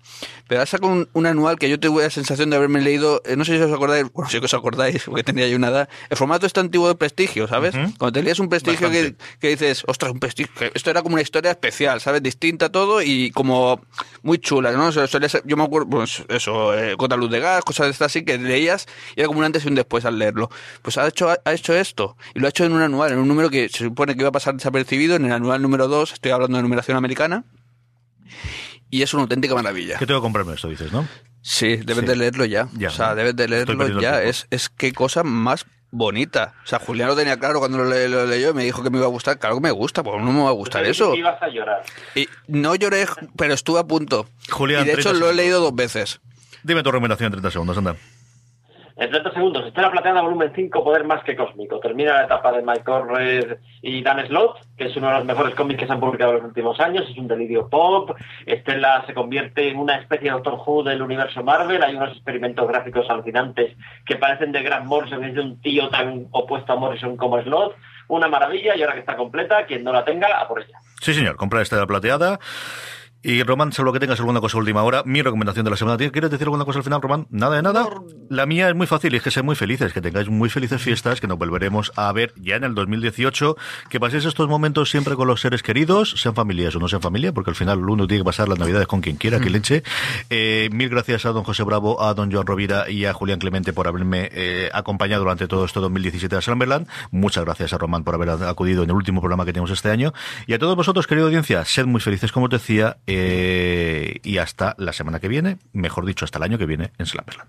[0.52, 3.36] Pero ha sacado un, un anual que yo tuve la sensación de haberme leído, eh,
[3.36, 5.88] no sé si os acordáis, bueno, sí que os acordáis, porque tenía yo una edad,
[6.10, 7.74] el formato este antiguo de prestigio, ¿sabes?
[7.96, 11.22] Cuando te leías un prestigio que, que dices, ostras, un prestigio, esto era como una
[11.22, 12.22] historia especial, ¿sabes?
[12.22, 13.80] Distinta a todo y como
[14.22, 14.88] muy chula, ¿no?
[14.88, 17.92] O sea, ser- yo me acuerdo, pues eso, eh, Contra Luz de Gas, cosas de
[17.92, 18.86] estas así que leías
[19.16, 20.50] y era como un antes y un después al leerlo.
[20.82, 23.26] Pues ha hecho, ha hecho esto y lo ha hecho en un anual, en un
[23.26, 26.30] número que se supone que iba a pasar desapercibido, en el anual número 2, estoy
[26.32, 27.44] hablando de numeración americana.
[28.92, 29.98] Y es una auténtica maravilla.
[29.98, 31.08] ¿Qué tengo que comprarme esto, dices, no?
[31.40, 32.06] Sí, debes Sí.
[32.06, 32.68] de leerlo ya.
[32.74, 34.22] Ya, o sea, debes de leerlo ya.
[34.22, 36.52] Es, es qué cosa más bonita.
[36.62, 38.90] O sea, Julián lo tenía claro cuando lo, le- lo leyó y me dijo que
[38.90, 39.38] me iba a gustar.
[39.38, 41.12] Claro que me gusta, pues no me va a gustar eso.
[41.12, 41.82] que ibas a llorar.
[42.14, 44.26] Y no lloré, pero estuve a punto.
[44.50, 46.20] Julián, y de hecho 30 lo he leído dos veces.
[46.62, 47.96] Dime tu recomendación en 30 segundos, anda.
[48.96, 51.80] En 30 segundos, Estela Plateada, volumen 5, Poder más que cósmico.
[51.80, 55.54] Termina la etapa de Mike Corred y Dan Slott, que es uno de los mejores
[55.54, 57.08] cómics que se han publicado en los últimos años.
[57.08, 58.10] Es un delirio pop.
[58.44, 61.82] Estela se convierte en una especie de Doctor Who del universo Marvel.
[61.82, 66.26] Hay unos experimentos gráficos alucinantes que parecen de Grant Morrison, es de un tío tan
[66.30, 67.74] opuesto a Morrison como Slott.
[68.08, 70.78] Una maravilla y ahora que está completa, quien no la tenga, a por ella.
[71.00, 72.38] Sí, señor, compra Estela Plateada.
[73.24, 75.96] Y Román, salvo que tengas alguna cosa última hora, mi recomendación de la semana.
[75.96, 77.28] ¿Quieres decir alguna cosa al final, Román?
[77.30, 77.86] Nada de nada.
[78.28, 80.82] La mía es muy fácil y es que sean muy felices, que tengáis muy felices
[80.82, 83.56] fiestas, que nos volveremos a ver ya en el 2018,
[83.88, 87.32] que paséis estos momentos siempre con los seres queridos, sean familias o no sean familia,
[87.32, 89.84] porque al final uno tiene que pasar las navidades con quien quiera, que leche.
[90.28, 93.72] Eh, mil gracias a don José Bravo, a don Joan Rovira y a Julián Clemente
[93.72, 96.88] por haberme eh, acompañado durante todo este 2017 a Slamberland.
[97.12, 100.12] Muchas gracias a Román por haber acudido en el último programa que tenemos este año.
[100.48, 103.11] Y a todos vosotros, querida audiencia, sed muy felices, como os decía, eh,
[104.22, 107.48] y hasta la semana que viene, mejor dicho, hasta el año que viene en Slamberland.